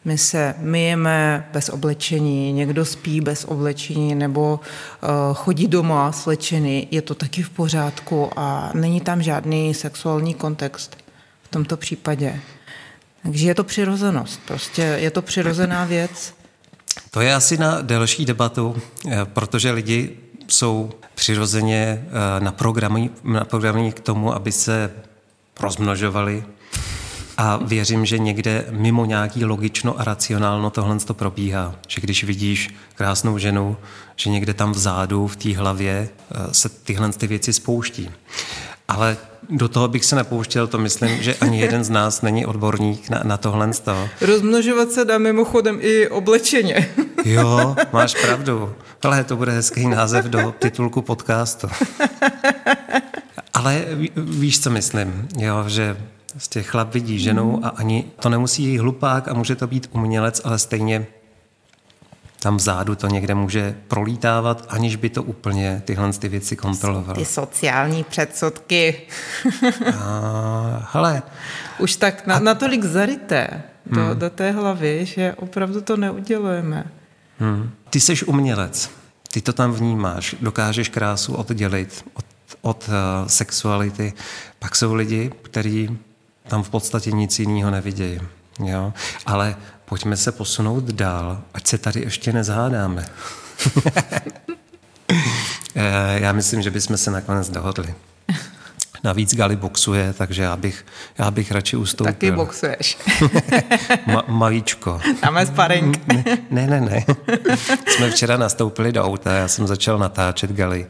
my 0.06 0.18
se 0.18 0.56
myjeme 0.58 1.50
bez 1.54 1.70
oblečení, 1.70 2.54
někdo 2.54 2.86
spí 2.86 3.22
bez 3.22 3.46
oblečení 3.46 4.16
nebo 4.16 4.60
uh, 4.60 5.10
chodí 5.36 5.68
doma 5.68 6.12
slečený, 6.12 6.88
je 6.92 7.02
to 7.02 7.16
taky 7.16 7.44
v 7.44 7.50
pořádku 7.50 8.32
a 8.36 8.72
není 8.74 9.02
tam 9.02 9.22
žádný 9.22 9.74
sexuální 9.74 10.34
kontext 10.34 10.98
v 11.44 11.48
tomto 11.48 11.78
případě. 11.78 12.40
Takže 13.24 13.48
je 13.48 13.56
to 13.56 13.64
přirozenost, 13.64 14.42
prostě 14.48 14.82
je 14.82 15.12
to 15.12 15.22
přirozená 15.22 15.86
věc. 15.86 16.34
To 17.12 17.22
je 17.22 17.36
asi 17.36 17.58
na 17.58 17.82
delší 17.82 18.26
debatu, 18.26 18.76
eh, 19.08 19.26
protože 19.26 19.72
lidi 19.72 20.18
jsou 20.48 20.92
přirozeně 21.16 22.06
eh, 22.08 22.40
naprogramovaní, 22.40 23.92
k 23.92 24.00
tomu, 24.00 24.34
aby 24.34 24.52
se 24.52 24.92
rozmnožovali 25.60 26.44
A 27.42 27.58
věřím, 27.58 28.06
že 28.06 28.18
někde 28.18 28.66
mimo 28.70 29.06
nějaký 29.06 29.46
logično 29.46 30.00
a 30.00 30.04
racionálno 30.04 30.70
tohle 30.70 31.00
to 31.00 31.14
probíhá. 31.14 31.76
Že 31.88 32.02
když 32.02 32.24
vidíš 32.24 32.76
krásnou 32.96 33.38
ženu, 33.38 33.78
že 34.16 34.30
někde 34.30 34.54
tam 34.54 34.72
vzadu, 34.72 35.28
v 35.28 35.36
té 35.36 35.58
hlavě 35.58 36.10
eh, 36.10 36.36
se 36.52 36.70
tyhle 36.70 37.12
ty 37.12 37.28
věci 37.28 37.54
spouští. 37.54 38.12
Ale 38.88 39.18
do 39.50 39.68
toho 39.68 39.88
bych 39.88 40.06
se 40.06 40.16
nepouštěl, 40.16 40.68
to 40.68 40.78
myslím, 40.78 41.24
že 41.24 41.36
ani 41.36 41.60
jeden 41.60 41.84
z 41.84 41.90
nás 41.90 42.22
není 42.22 42.46
odborník 42.46 43.10
na, 43.10 43.22
na 43.24 43.38
tohle. 43.38 43.72
Rozmnožovat 44.22 44.92
se 44.92 45.06
dá 45.06 45.18
mimochodem 45.18 45.78
i 45.82 46.08
oblečeně. 46.08 46.90
Jo, 47.26 47.76
máš 47.94 48.16
pravdu. 48.22 48.74
Ale 49.04 49.24
to 49.24 49.36
bude 49.36 49.52
hezký 49.52 49.88
název 49.88 50.26
do 50.26 50.54
titulku 50.60 51.02
podcastu. 51.02 51.68
Ale 53.54 53.86
víš, 54.16 54.60
co 54.60 54.70
myslím, 54.70 55.28
jo, 55.38 55.64
že 55.68 55.98
prostě 56.32 56.64
chlap 56.64 56.94
vidí 56.94 57.20
ženu 57.20 57.66
a 57.66 57.70
ani 57.70 58.06
to 58.20 58.30
nemusí 58.30 58.64
jít 58.64 58.78
hlupák 58.78 59.28
a 59.28 59.34
může 59.34 59.56
to 59.56 59.68
být 59.68 59.90
umělec, 59.92 60.42
ale 60.44 60.60
stejně 60.60 61.08
tam 62.42 62.58
vzadu 62.58 62.96
to 62.96 63.08
někde 63.08 63.36
může 63.36 63.76
prolítávat, 63.88 64.66
aniž 64.70 64.96
by 64.96 65.10
to 65.10 65.24
úplně 65.24 65.82
tyhle 65.86 66.14
ty 66.14 66.30
věci 66.30 66.56
kontroloval. 66.56 67.16
Ty 67.16 67.26
sociální 67.26 68.04
předsudky. 68.04 69.02
a, 69.98 70.90
hele. 70.94 71.22
Už 71.80 71.96
tak 71.96 72.28
na, 72.28 72.36
a... 72.36 72.40
natolik 72.40 72.84
zaryté 72.84 73.64
do, 73.86 74.02
hmm. 74.02 74.20
do 74.20 74.30
té 74.30 74.52
hlavy, 74.52 75.06
že 75.06 75.34
opravdu 75.38 75.82
to 75.82 75.98
neudělujeme. 75.98 76.92
Hmm. 77.40 77.72
Ty 77.90 78.00
jsi 78.00 78.26
umělec, 78.26 78.92
ty 79.34 79.42
to 79.42 79.54
tam 79.54 79.72
vnímáš, 79.72 80.36
dokážeš 80.42 80.90
krásu 80.90 81.34
oddělit 81.34 82.06
od, 82.14 82.26
od 82.62 82.88
uh, 82.88 83.28
sexuality. 83.28 84.14
Pak 84.60 84.76
jsou 84.76 84.94
lidi, 84.94 85.32
kteří 85.42 85.98
tam 86.50 86.64
v 86.64 86.70
podstatě 86.70 87.12
nic 87.12 87.40
jiného 87.40 87.72
nevidějí. 87.72 88.20
Jo? 88.66 88.94
Ale 89.26 89.56
pojďme 89.86 90.18
se 90.18 90.32
posunout 90.32 90.84
dál, 90.84 91.42
ať 91.54 91.68
se 91.68 91.78
tady 91.78 92.00
ještě 92.00 92.34
nezhádáme. 92.34 93.06
Eh, 95.76 96.20
já 96.20 96.32
myslím, 96.32 96.62
že 96.62 96.72
bychom 96.72 96.98
se 96.98 97.12
nakonec 97.12 97.50
dohodli. 97.50 97.96
Navíc 99.04 99.36
Gali 99.36 99.56
boxuje, 99.56 100.14
takže 100.14 100.44
já 100.44 100.58
bych, 100.58 100.86
já 101.18 101.32
bych 101.32 101.52
radši 101.52 101.78
ustoupil. 101.78 102.14
Taky 102.14 102.32
boxuješ. 102.32 102.98
Ma, 104.06 104.24
malíčko. 104.28 105.02
Máme 105.26 105.46
sparring. 105.46 106.08
Ne, 106.52 106.68
ne, 106.68 106.82
ne. 106.82 107.06
Jsme 107.88 108.12
včera 108.12 108.38
nastoupili 108.38 108.92
do 108.92 109.04
auta, 109.04 109.34
já 109.34 109.48
jsem 109.48 109.68
začal 109.68 109.98
natáčet 109.98 110.52
Gali. 110.52 110.88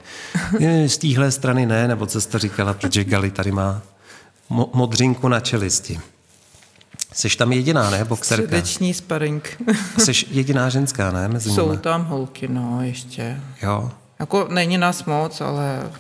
Z 0.88 0.98
téhle 0.98 1.32
strany 1.32 1.66
ne, 1.66 1.88
nebo 1.88 2.06
co 2.06 2.22
jste 2.22 2.40
říkala, 2.40 2.74
protože 2.74 3.04
Gali 3.04 3.32
tady 3.32 3.52
má 3.52 3.82
mo- 4.50 4.70
modřinku 4.74 5.28
na 5.28 5.40
čelisti. 5.40 6.00
Jsi 7.14 7.38
tam 7.38 7.52
jediná, 7.52 7.90
ne, 7.90 8.06
boxerka? 8.06 8.48
Srdeční 8.48 8.94
sparring. 8.94 9.64
Jsi 9.98 10.12
jediná 10.32 10.70
ženská, 10.70 11.12
ne, 11.12 11.28
mezi 11.28 11.50
Jsou 11.50 11.76
tam 11.76 12.06
holky, 12.06 12.48
no, 12.48 12.82
ještě. 12.82 13.42
Jo. 13.62 13.92
Jako 14.20 14.48
není 14.50 14.78
nás 14.78 15.06
moc, 15.06 15.42
ale 15.42 15.92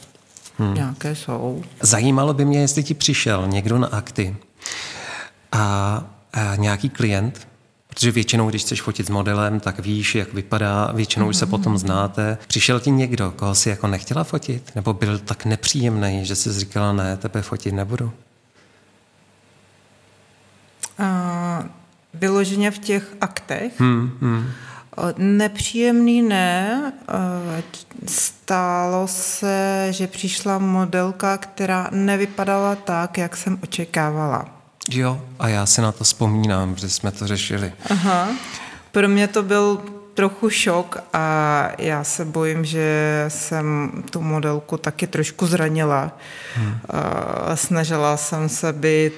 hmm. 0.57 0.73
nějaké 0.73 1.15
jsou. 1.15 1.63
Zajímalo 1.81 2.33
by 2.33 2.45
mě, 2.45 2.61
jestli 2.61 2.83
ti 2.83 2.93
přišel 2.93 3.47
někdo 3.47 3.77
na 3.77 3.87
akty 3.87 4.35
a, 5.51 6.03
a 6.33 6.55
nějaký 6.55 6.89
klient, 6.89 7.47
protože 7.87 8.11
většinou, 8.11 8.49
když 8.49 8.61
chceš 8.61 8.81
fotit 8.81 9.07
s 9.07 9.09
modelem, 9.09 9.59
tak 9.59 9.79
víš, 9.79 10.15
jak 10.15 10.33
vypadá, 10.33 10.91
většinou 10.93 11.29
už 11.29 11.37
se 11.37 11.45
mhm. 11.45 11.49
potom 11.49 11.77
znáte. 11.77 12.37
Přišel 12.47 12.79
ti 12.79 12.91
někdo, 12.91 13.33
koho 13.35 13.55
si 13.55 13.69
jako 13.69 13.87
nechtěla 13.87 14.23
fotit? 14.23 14.71
Nebo 14.75 14.93
byl 14.93 15.19
tak 15.19 15.45
nepříjemný, 15.45 16.25
že 16.25 16.35
jsi 16.35 16.53
říkala, 16.53 16.93
ne, 16.93 17.17
tebe 17.17 17.41
fotit 17.41 17.73
nebudu? 17.73 18.11
Vyloženě 22.13 22.71
v 22.71 22.77
těch 22.77 23.15
aktech. 23.21 23.79
Hmm, 23.79 24.11
hmm. 24.21 24.45
Nepříjemný 25.17 26.21
ne. 26.21 26.93
Stálo 28.07 29.07
se, 29.07 29.87
že 29.89 30.07
přišla 30.07 30.57
modelka, 30.57 31.37
která 31.37 31.87
nevypadala 31.91 32.75
tak, 32.75 33.17
jak 33.17 33.37
jsem 33.37 33.59
očekávala. 33.63 34.45
Jo, 34.89 35.21
a 35.39 35.47
já 35.47 35.65
si 35.65 35.81
na 35.81 35.91
to 35.91 36.03
vzpomínám, 36.03 36.75
že 36.75 36.89
jsme 36.89 37.11
to 37.11 37.27
řešili. 37.27 37.73
Aha. 37.89 38.27
Pro 38.91 39.07
mě 39.07 39.27
to 39.27 39.43
byl 39.43 39.81
trochu 40.13 40.49
šok 40.49 40.97
a 41.13 41.67
já 41.77 42.03
se 42.03 42.25
bojím, 42.25 42.65
že 42.65 43.25
jsem 43.27 43.91
tu 44.09 44.21
modelku 44.21 44.77
taky 44.77 45.07
trošku 45.07 45.47
zranila. 45.47 46.17
Hmm. 46.55 46.79
Snažila 47.55 48.17
jsem 48.17 48.49
se 48.49 48.73
být 48.73 49.13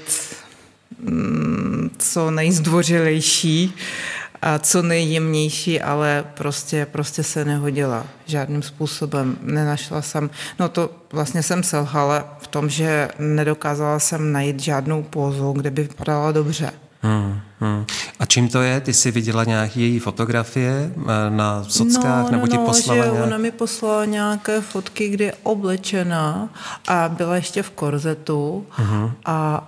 co 1.98 2.32
nejzdvořilejší 2.32 3.74
a 4.42 4.60
co 4.60 4.82
nejjemnější, 4.82 5.82
ale 5.82 6.24
prostě, 6.34 6.88
prostě 6.92 7.24
se 7.24 7.46
nehodila 7.46 8.06
žádným 8.26 8.62
způsobem. 8.62 9.38
Nenašla 9.42 10.02
jsem, 10.02 10.30
no 10.60 10.70
to 10.70 10.90
vlastně 11.12 11.44
jsem 11.44 11.64
selhala 11.64 12.38
v 12.42 12.48
tom, 12.48 12.70
že 12.70 13.10
nedokázala 13.20 14.00
jsem 14.00 14.32
najít 14.32 14.60
žádnou 14.60 15.04
pózu, 15.04 15.52
kde 15.52 15.72
by 15.72 15.82
vypadala 15.82 16.32
dobře. 16.32 16.72
Hmm, 17.04 17.40
hmm. 17.60 17.86
A 18.20 18.26
čím 18.26 18.50
to 18.50 18.62
je? 18.62 18.82
Ty 18.82 18.94
jsi 18.94 19.12
viděla 19.12 19.44
nějaké 19.44 19.80
její 19.80 20.00
fotografie 20.00 20.92
eh, 20.98 21.30
na 21.30 21.64
sockách, 21.64 22.26
no, 22.26 22.32
nebo 22.32 22.48
ti 22.48 22.58
no, 22.58 22.66
poslala 22.66 23.04
že 23.04 23.12
nějak... 23.12 23.26
ona 23.26 23.38
mi 23.38 23.52
poslala 23.52 24.06
nějaké 24.06 24.62
fotky, 24.62 25.10
kde 25.10 25.26
je 25.26 25.34
oblečená 25.44 26.50
a 26.88 27.10
byla 27.10 27.36
ještě 27.36 27.64
v 27.64 27.70
korzetu 27.70 28.66
uh-huh. 28.78 29.12
a 29.26 29.68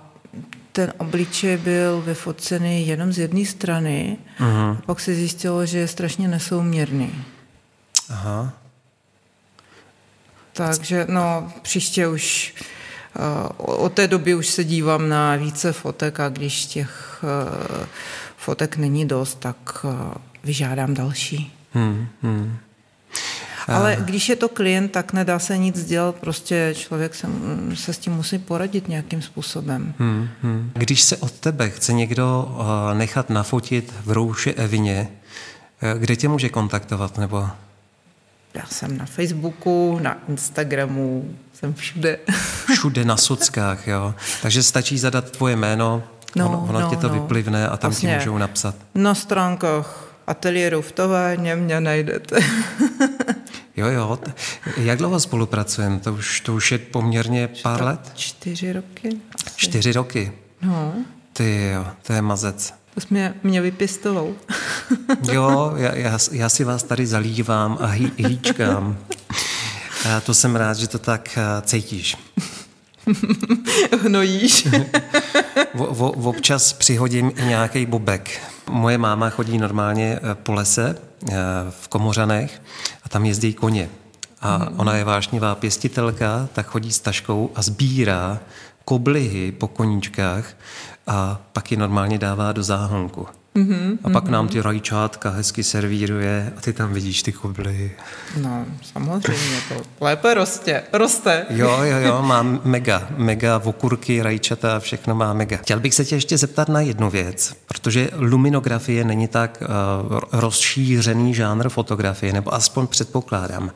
ten 0.74 0.92
obličej 0.98 1.56
byl 1.56 2.00
vyfocený 2.00 2.86
jenom 2.86 3.12
z 3.12 3.18
jedné 3.18 3.46
strany 3.46 4.18
uh-huh. 4.40 4.76
a 4.78 4.82
pak 4.86 5.00
se 5.00 5.14
zjistilo, 5.14 5.66
že 5.66 5.78
je 5.78 5.88
strašně 5.88 6.28
nesouměrný. 6.28 7.24
Aha. 8.10 8.52
Takže 10.52 11.06
no, 11.08 11.52
příště 11.62 12.08
už 12.08 12.54
uh, 13.58 13.74
od 13.84 13.92
té 13.92 14.08
doby 14.08 14.34
už 14.34 14.46
se 14.46 14.64
dívám 14.64 15.08
na 15.08 15.36
více 15.36 15.72
fotek 15.72 16.20
a 16.20 16.28
když 16.28 16.66
těch 16.66 17.22
uh, 17.22 17.86
fotek 18.36 18.76
není 18.76 19.08
dost, 19.08 19.38
tak 19.38 19.84
uh, 19.84 20.14
vyžádám 20.44 20.94
další. 20.94 21.52
Hmm, 21.72 22.06
hmm. 22.22 22.56
Ale 23.68 23.96
když 24.00 24.28
je 24.28 24.36
to 24.36 24.48
klient, 24.48 24.92
tak 24.92 25.12
nedá 25.12 25.38
se 25.38 25.58
nic 25.58 25.84
dělat, 25.84 26.14
prostě 26.14 26.74
člověk 26.76 27.14
se, 27.14 27.28
se 27.74 27.92
s 27.92 27.98
tím 27.98 28.12
musí 28.12 28.38
poradit 28.38 28.88
nějakým 28.88 29.22
způsobem. 29.22 29.94
Hmm, 29.98 30.28
hmm. 30.42 30.70
Když 30.74 31.02
se 31.02 31.16
od 31.16 31.32
tebe 31.32 31.70
chce 31.70 31.92
někdo 31.92 32.48
uh, 32.50 32.98
nechat 32.98 33.30
nafotit 33.30 33.94
v 34.04 34.12
rouše 34.12 34.52
Evině, 34.52 35.08
uh, 35.82 36.00
kde 36.00 36.16
tě 36.16 36.28
může 36.28 36.48
kontaktovat? 36.48 37.18
Nebo? 37.18 37.48
Já 38.54 38.66
jsem 38.66 38.98
na 38.98 39.06
Facebooku, 39.06 39.98
na 40.02 40.18
Instagramu, 40.28 41.34
jsem 41.52 41.74
všude. 41.74 42.18
Všude 42.72 43.04
na 43.04 43.16
sockách, 43.16 43.88
jo. 43.88 44.14
Takže 44.42 44.62
stačí 44.62 44.98
zadat 44.98 45.30
tvoje 45.30 45.56
jméno, 45.56 46.02
no, 46.36 46.46
ono, 46.46 46.66
ono 46.68 46.80
no, 46.80 46.90
ti 46.90 46.96
to 46.96 47.08
no. 47.08 47.14
vyplivne 47.14 47.68
a 47.68 47.76
tam 47.76 47.90
vlastně, 47.90 48.08
ti 48.08 48.14
můžou 48.14 48.38
napsat. 48.38 48.74
Na 48.94 49.14
stránkách 49.14 50.14
ateliéru 50.26 50.82
v 50.82 50.92
továrně 50.92 51.56
mě 51.56 51.80
najdete. 51.80 52.36
Jo, 53.76 53.86
jo. 53.86 54.18
Jak 54.76 54.98
dlouho 54.98 55.20
spolupracujeme? 55.20 55.98
To 56.00 56.12
už, 56.12 56.40
to 56.40 56.54
už 56.54 56.72
je 56.72 56.78
poměrně 56.78 57.48
pár 57.62 57.74
Čtyři, 57.74 57.84
let? 57.84 58.12
Čtyři 58.14 58.72
roky. 58.72 59.08
Asi. 59.46 59.56
Čtyři 59.56 59.92
roky? 59.92 60.32
No. 60.62 60.94
Ty 61.32 61.70
jo, 61.74 61.86
to 62.02 62.12
je 62.12 62.22
mazec. 62.22 62.74
To 62.94 63.00
jsi 63.00 63.06
mě, 63.10 63.34
mě 63.42 63.60
vypěstoval. 63.60 64.28
jo, 65.32 65.72
já, 65.76 65.94
já, 65.94 66.18
já 66.32 66.48
si 66.48 66.64
vás 66.64 66.82
tady 66.82 67.06
zalívám 67.06 67.78
a 67.80 67.86
hý, 67.86 68.12
hýčkám. 68.16 68.98
A 70.16 70.20
to 70.20 70.34
jsem 70.34 70.56
rád, 70.56 70.76
že 70.76 70.88
to 70.88 70.98
tak 70.98 71.38
eh, 71.38 71.62
cítíš. 71.62 72.16
Hnojíš. 74.02 74.66
v, 75.74 76.12
v, 76.16 76.28
občas 76.28 76.72
přihodím 76.72 77.32
i 77.36 77.44
nějaký 77.44 77.86
bobek. 77.86 78.40
Moje 78.70 78.98
máma 78.98 79.30
chodí 79.30 79.58
normálně 79.58 80.18
eh, 80.22 80.34
po 80.34 80.52
lese 80.52 80.96
eh, 80.96 81.34
v 81.70 81.88
Komořanech 81.88 82.62
a 83.04 83.08
tam 83.08 83.24
jezdí 83.24 83.54
koně. 83.54 83.88
A 84.40 84.56
hmm. 84.56 84.80
ona 84.80 84.96
je 84.96 85.04
vášnivá 85.04 85.54
pěstitelka, 85.54 86.48
tak 86.52 86.66
chodí 86.66 86.92
s 86.92 87.00
taškou 87.00 87.50
a 87.54 87.62
sbírá 87.62 88.40
koblihy 88.84 89.52
po 89.52 89.68
koníčkách 89.68 90.56
a 91.06 91.40
pak 91.52 91.70
ji 91.70 91.76
normálně 91.76 92.18
dává 92.18 92.52
do 92.52 92.62
záhonku. 92.62 93.26
Mm-hmm, 93.58 93.98
a 94.04 94.10
pak 94.10 94.24
mm-hmm. 94.24 94.30
nám 94.30 94.48
ty 94.48 94.60
rajčátka 94.62 95.30
hezky 95.30 95.62
servíruje 95.62 96.52
a 96.56 96.60
ty 96.60 96.72
tam 96.72 96.92
vidíš 96.92 97.22
ty 97.22 97.32
kubly. 97.32 97.90
No, 98.42 98.64
samozřejmě 98.92 99.58
to 99.68 99.82
lépe 100.00 100.34
roste. 100.34 100.82
roste. 100.92 101.46
Jo, 101.50 101.78
jo, 101.82 101.98
jo, 101.98 102.22
má 102.22 102.42
mega, 102.42 103.08
mega 103.16 103.60
okurky, 103.64 104.22
rajčata, 104.22 104.80
všechno 104.80 105.14
má 105.14 105.32
mega. 105.32 105.56
Chtěl 105.56 105.80
bych 105.80 105.94
se 105.94 106.04
tě 106.04 106.14
ještě 106.14 106.38
zeptat 106.38 106.68
na 106.68 106.80
jednu 106.80 107.10
věc, 107.10 107.56
protože 107.66 108.10
luminografie 108.16 109.04
není 109.04 109.28
tak 109.28 109.62
uh, 110.10 110.18
rozšířený 110.32 111.34
žánr 111.34 111.68
fotografie, 111.68 112.32
nebo 112.32 112.54
aspoň 112.54 112.86
předpokládám. 112.86 113.70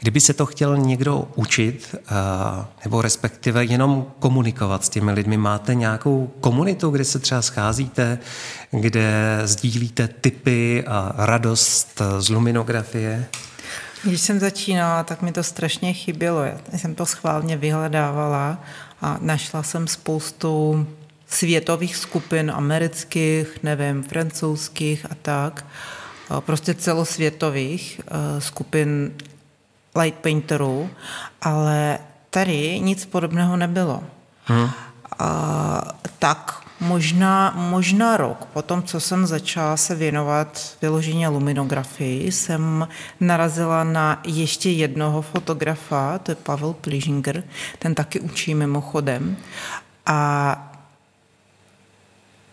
Kdyby 0.00 0.20
se 0.20 0.32
to 0.32 0.46
chtěl 0.46 0.76
někdo 0.76 1.28
učit, 1.34 1.96
uh, 2.10 2.64
nebo 2.84 3.02
respektive 3.02 3.64
jenom 3.64 4.06
komunikovat 4.18 4.84
s 4.84 4.88
těmi 4.88 5.12
lidmi, 5.12 5.36
máte 5.36 5.74
nějakou 5.74 6.30
komunitu, 6.40 6.90
kde 6.90 7.04
se 7.04 7.18
třeba 7.18 7.42
scházíte, 7.42 8.18
kde 8.70 9.13
sdílíte 9.44 10.08
typy 10.08 10.84
a 10.86 11.12
radost 11.16 12.02
z 12.18 12.28
luminografie? 12.28 13.26
Když 14.04 14.20
jsem 14.20 14.40
začínala, 14.40 15.02
tak 15.02 15.22
mi 15.22 15.32
to 15.32 15.42
strašně 15.42 15.92
chybělo. 15.92 16.44
Já 16.44 16.78
jsem 16.78 16.94
to 16.94 17.06
schválně 17.06 17.56
vyhledávala 17.56 18.58
a 19.02 19.16
našla 19.20 19.62
jsem 19.62 19.88
spoustu 19.88 20.86
světových 21.28 21.96
skupin, 21.96 22.52
amerických, 22.54 23.62
nevím, 23.62 24.02
francouzských 24.02 25.06
a 25.10 25.14
tak, 25.22 25.66
prostě 26.40 26.74
celosvětových 26.74 28.00
eh, 28.06 28.40
skupin 28.40 29.12
light 30.02 30.20
painterů, 30.20 30.90
ale 31.42 31.98
tady 32.30 32.80
nic 32.80 33.06
podobného 33.06 33.56
nebylo. 33.56 34.04
Hmm. 34.44 34.70
A, 35.18 35.94
tak 36.18 36.63
Možná, 36.80 37.54
možná 37.56 38.16
rok 38.16 38.44
po 38.52 38.62
tom, 38.62 38.82
co 38.82 39.00
jsem 39.00 39.26
začala 39.26 39.76
se 39.76 39.94
věnovat 39.94 40.76
vyloženě 40.82 41.28
luminografii, 41.28 42.32
jsem 42.32 42.88
narazila 43.20 43.84
na 43.84 44.20
ještě 44.24 44.70
jednoho 44.70 45.22
fotografa, 45.22 46.18
to 46.18 46.30
je 46.30 46.34
Pavel 46.34 46.72
Pližinger, 46.72 47.42
ten 47.78 47.94
taky 47.94 48.20
učí 48.20 48.54
mimochodem. 48.54 49.36
A 50.06 50.74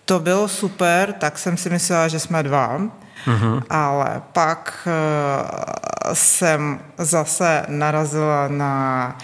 to 0.06 0.20
bylo 0.20 0.48
super, 0.48 1.14
tak 1.14 1.38
jsem 1.38 1.58
si 1.58 1.70
myslela, 1.70 2.08
že 2.08 2.20
jsme 2.20 2.44
dva, 2.44 2.78
mm-hmm. 3.26 3.64
ale 3.70 4.22
pak 4.34 4.88
uh, 4.88 6.14
jsem 6.14 6.80
zase 6.98 7.66
narazila 7.68 8.48
na 8.48 9.18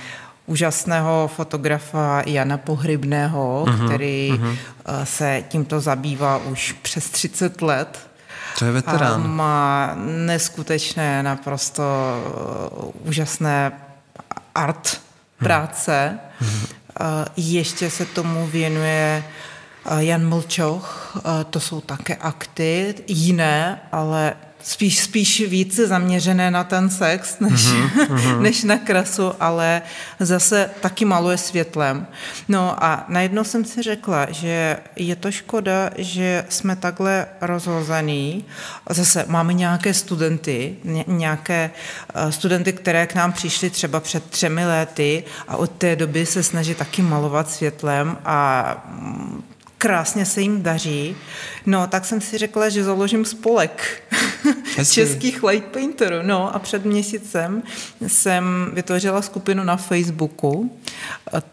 úžasného 0.47 1.29
fotografa 1.35 2.23
Jana 2.25 2.57
Pohrybného, 2.57 3.65
uh-huh, 3.67 3.85
který 3.85 4.31
uh-huh. 4.33 4.57
se 5.03 5.43
tímto 5.47 5.79
zabývá 5.79 6.37
už 6.37 6.75
přes 6.81 7.09
30 7.09 7.61
let. 7.61 8.09
To 8.59 8.65
je 8.65 8.71
veterán. 8.71 9.13
A 9.23 9.27
má 9.27 9.95
neskutečné, 10.25 11.23
naprosto 11.23 11.83
eh, 11.83 12.91
úžasné 13.03 13.71
art 14.55 15.01
práce. 15.37 16.19
Uh-huh. 16.41 16.67
Ještě 17.37 17.89
se 17.89 18.05
tomu 18.05 18.47
věnuje 18.47 19.23
Jan 19.97 20.29
Mlčoch, 20.29 21.17
to 21.49 21.59
jsou 21.59 21.81
také 21.81 22.15
akty, 22.15 22.95
jiné, 23.07 23.79
ale 23.91 24.33
spíš, 24.63 24.99
spíš 24.99 25.41
více 25.47 25.87
zaměřené 25.87 26.51
na 26.51 26.63
ten 26.63 26.89
sex, 26.89 27.35
než, 27.39 27.61
mm-hmm. 27.61 28.41
než 28.41 28.63
na 28.63 28.77
krasu, 28.77 29.33
ale 29.39 29.81
zase 30.19 30.69
taky 30.81 31.05
maluje 31.05 31.37
světlem. 31.37 32.07
No 32.47 32.83
a 32.83 33.05
najednou 33.07 33.43
jsem 33.43 33.65
si 33.65 33.81
řekla, 33.81 34.27
že 34.29 34.77
je 34.95 35.15
to 35.15 35.31
škoda, 35.31 35.89
že 35.97 36.45
jsme 36.49 36.75
takhle 36.75 37.25
rozhozený. 37.41 38.45
Zase 38.89 39.25
máme 39.27 39.53
nějaké 39.53 39.93
studenty, 39.93 40.75
nějaké 41.07 41.71
eh, 42.15 42.31
studenty, 42.31 42.73
které 42.73 43.07
k 43.07 43.15
nám 43.15 43.33
přišly 43.33 43.69
třeba 43.69 43.99
před 43.99 44.23
třemi 44.23 44.65
lety 44.65 45.23
a 45.47 45.57
od 45.57 45.71
té 45.71 45.95
doby 45.95 46.25
se 46.25 46.43
snaží 46.43 46.75
taky 46.75 47.01
malovat 47.01 47.49
světlem 47.49 48.17
a 48.25 48.65
mm, 48.89 49.43
krásně 49.77 50.25
se 50.25 50.41
jim 50.41 50.63
daří. 50.63 51.15
No, 51.65 51.87
tak 51.87 52.05
jsem 52.05 52.21
si 52.21 52.37
řekla, 52.37 52.69
že 52.69 52.83
založím 52.83 53.25
spolek 53.25 54.03
českých 54.91 55.43
light 55.43 55.67
painterů. 55.67 56.15
No 56.21 56.55
a 56.55 56.59
před 56.59 56.85
měsícem 56.85 57.63
jsem 58.07 58.71
vytvořila 58.73 59.21
skupinu 59.21 59.63
na 59.63 59.77
Facebooku, 59.77 60.79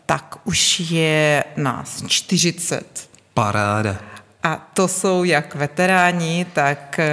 tak 0.06 0.36
už 0.44 0.80
je 0.80 1.44
nás 1.56 2.04
40. 2.06 3.08
Paráda. 3.34 3.96
A 4.42 4.70
to 4.74 4.88
jsou 4.88 5.24
jak 5.24 5.54
veteráni, 5.54 6.46
tak 6.52 6.98
eh, 6.98 7.10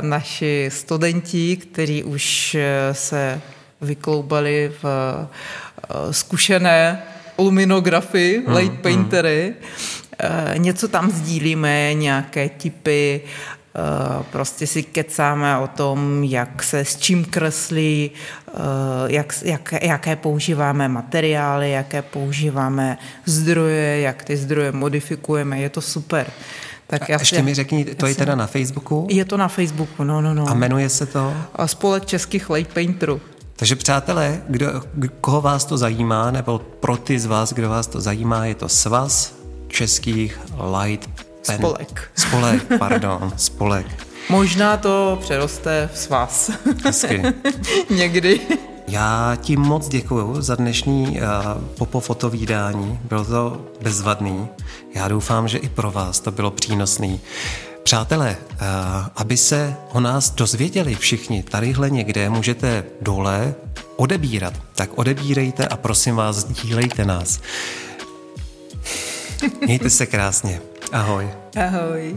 naši 0.00 0.70
studenti, 0.72 1.56
kteří 1.56 2.04
už 2.04 2.54
eh, 2.54 2.94
se 2.94 3.40
vykloubali 3.80 4.72
v 4.82 4.84
eh, 4.84 6.12
zkušené 6.12 7.02
luminografy, 7.38 8.42
hmm, 8.46 8.56
light 8.56 8.80
paintery. 8.80 9.54
Hmm. 9.58 10.01
Eh, 10.22 10.58
něco 10.58 10.88
tam 10.88 11.10
sdílíme, 11.10 11.94
nějaké 11.94 12.48
tipy, 12.48 13.20
eh, 13.20 14.24
prostě 14.32 14.66
si 14.66 14.82
kecáme 14.82 15.58
o 15.58 15.66
tom, 15.66 16.24
jak 16.24 16.62
se 16.62 16.84
s 16.84 16.96
čím 16.96 17.24
kreslí, 17.24 18.10
eh, 18.48 18.52
jak, 19.06 19.34
jak, 19.42 19.74
jaké 19.82 20.16
používáme 20.16 20.88
materiály, 20.88 21.70
jaké 21.70 22.02
používáme 22.02 22.98
zdroje, 23.26 24.00
jak 24.00 24.24
ty 24.24 24.36
zdroje 24.36 24.72
modifikujeme, 24.72 25.60
je 25.60 25.70
to 25.70 25.80
super. 25.80 26.26
Tak 26.86 27.08
já 27.08 27.18
ještě 27.18 27.42
mi 27.42 27.54
řekni, 27.54 27.84
to 27.84 28.06
je 28.06 28.14
teda 28.14 28.34
na 28.34 28.46
Facebooku? 28.46 29.06
Je 29.10 29.24
to 29.24 29.36
na 29.36 29.48
Facebooku, 29.48 30.04
no, 30.04 30.20
no, 30.20 30.34
no. 30.34 30.48
A 30.48 30.54
jmenuje 30.54 30.88
se 30.88 31.06
to? 31.06 31.34
Spolek 31.66 32.06
českých 32.06 32.50
light 32.50 32.72
painterů. 32.72 33.20
Takže 33.56 33.76
přátelé, 33.76 34.42
kdo, 34.48 34.66
koho 35.20 35.40
vás 35.40 35.64
to 35.64 35.78
zajímá, 35.78 36.30
nebo 36.30 36.58
pro 36.58 36.96
ty 36.96 37.18
z 37.18 37.26
vás, 37.26 37.52
kdo 37.52 37.68
vás 37.68 37.86
to 37.86 38.00
zajímá, 38.00 38.46
je 38.46 38.54
to 38.54 38.68
svaz 38.68 39.41
českých 39.72 40.40
light 40.80 41.10
pen... 41.46 41.56
Spolek. 41.58 42.10
Spolek, 42.14 42.62
pardon, 42.78 43.32
spolek. 43.36 43.86
Možná 44.28 44.76
to 44.76 45.18
přeroste 45.20 45.90
v 45.92 45.98
svaz. 45.98 46.50
Hezky. 46.84 47.22
Někdy. 47.90 48.40
Já 48.88 49.36
ti 49.40 49.56
moc 49.56 49.88
děkuji 49.88 50.42
za 50.42 50.54
dnešní 50.54 51.20
uh, 51.20 51.62
popofotovídání. 51.78 52.98
Bylo 53.04 53.24
to 53.24 53.60
bezvadný. 53.82 54.48
Já 54.94 55.08
doufám, 55.08 55.48
že 55.48 55.58
i 55.58 55.68
pro 55.68 55.90
vás 55.90 56.20
to 56.20 56.30
bylo 56.30 56.50
přínosný. 56.50 57.20
Přátelé, 57.82 58.36
uh, 58.52 58.56
aby 59.16 59.36
se 59.36 59.76
o 59.92 60.00
nás 60.00 60.30
dozvěděli 60.30 60.94
všichni 60.94 61.42
tadyhle 61.42 61.90
někde, 61.90 62.30
můžete 62.30 62.84
dole 63.00 63.54
odebírat. 63.96 64.54
Tak 64.74 64.90
odebírejte 64.94 65.66
a 65.66 65.76
prosím 65.76 66.16
vás, 66.16 66.36
sdílejte 66.36 67.04
nás. 67.04 67.40
Mějte 69.60 69.90
se 69.90 70.06
krásně. 70.06 70.60
Ahoj. 70.92 71.30
Ahoj. 71.56 72.16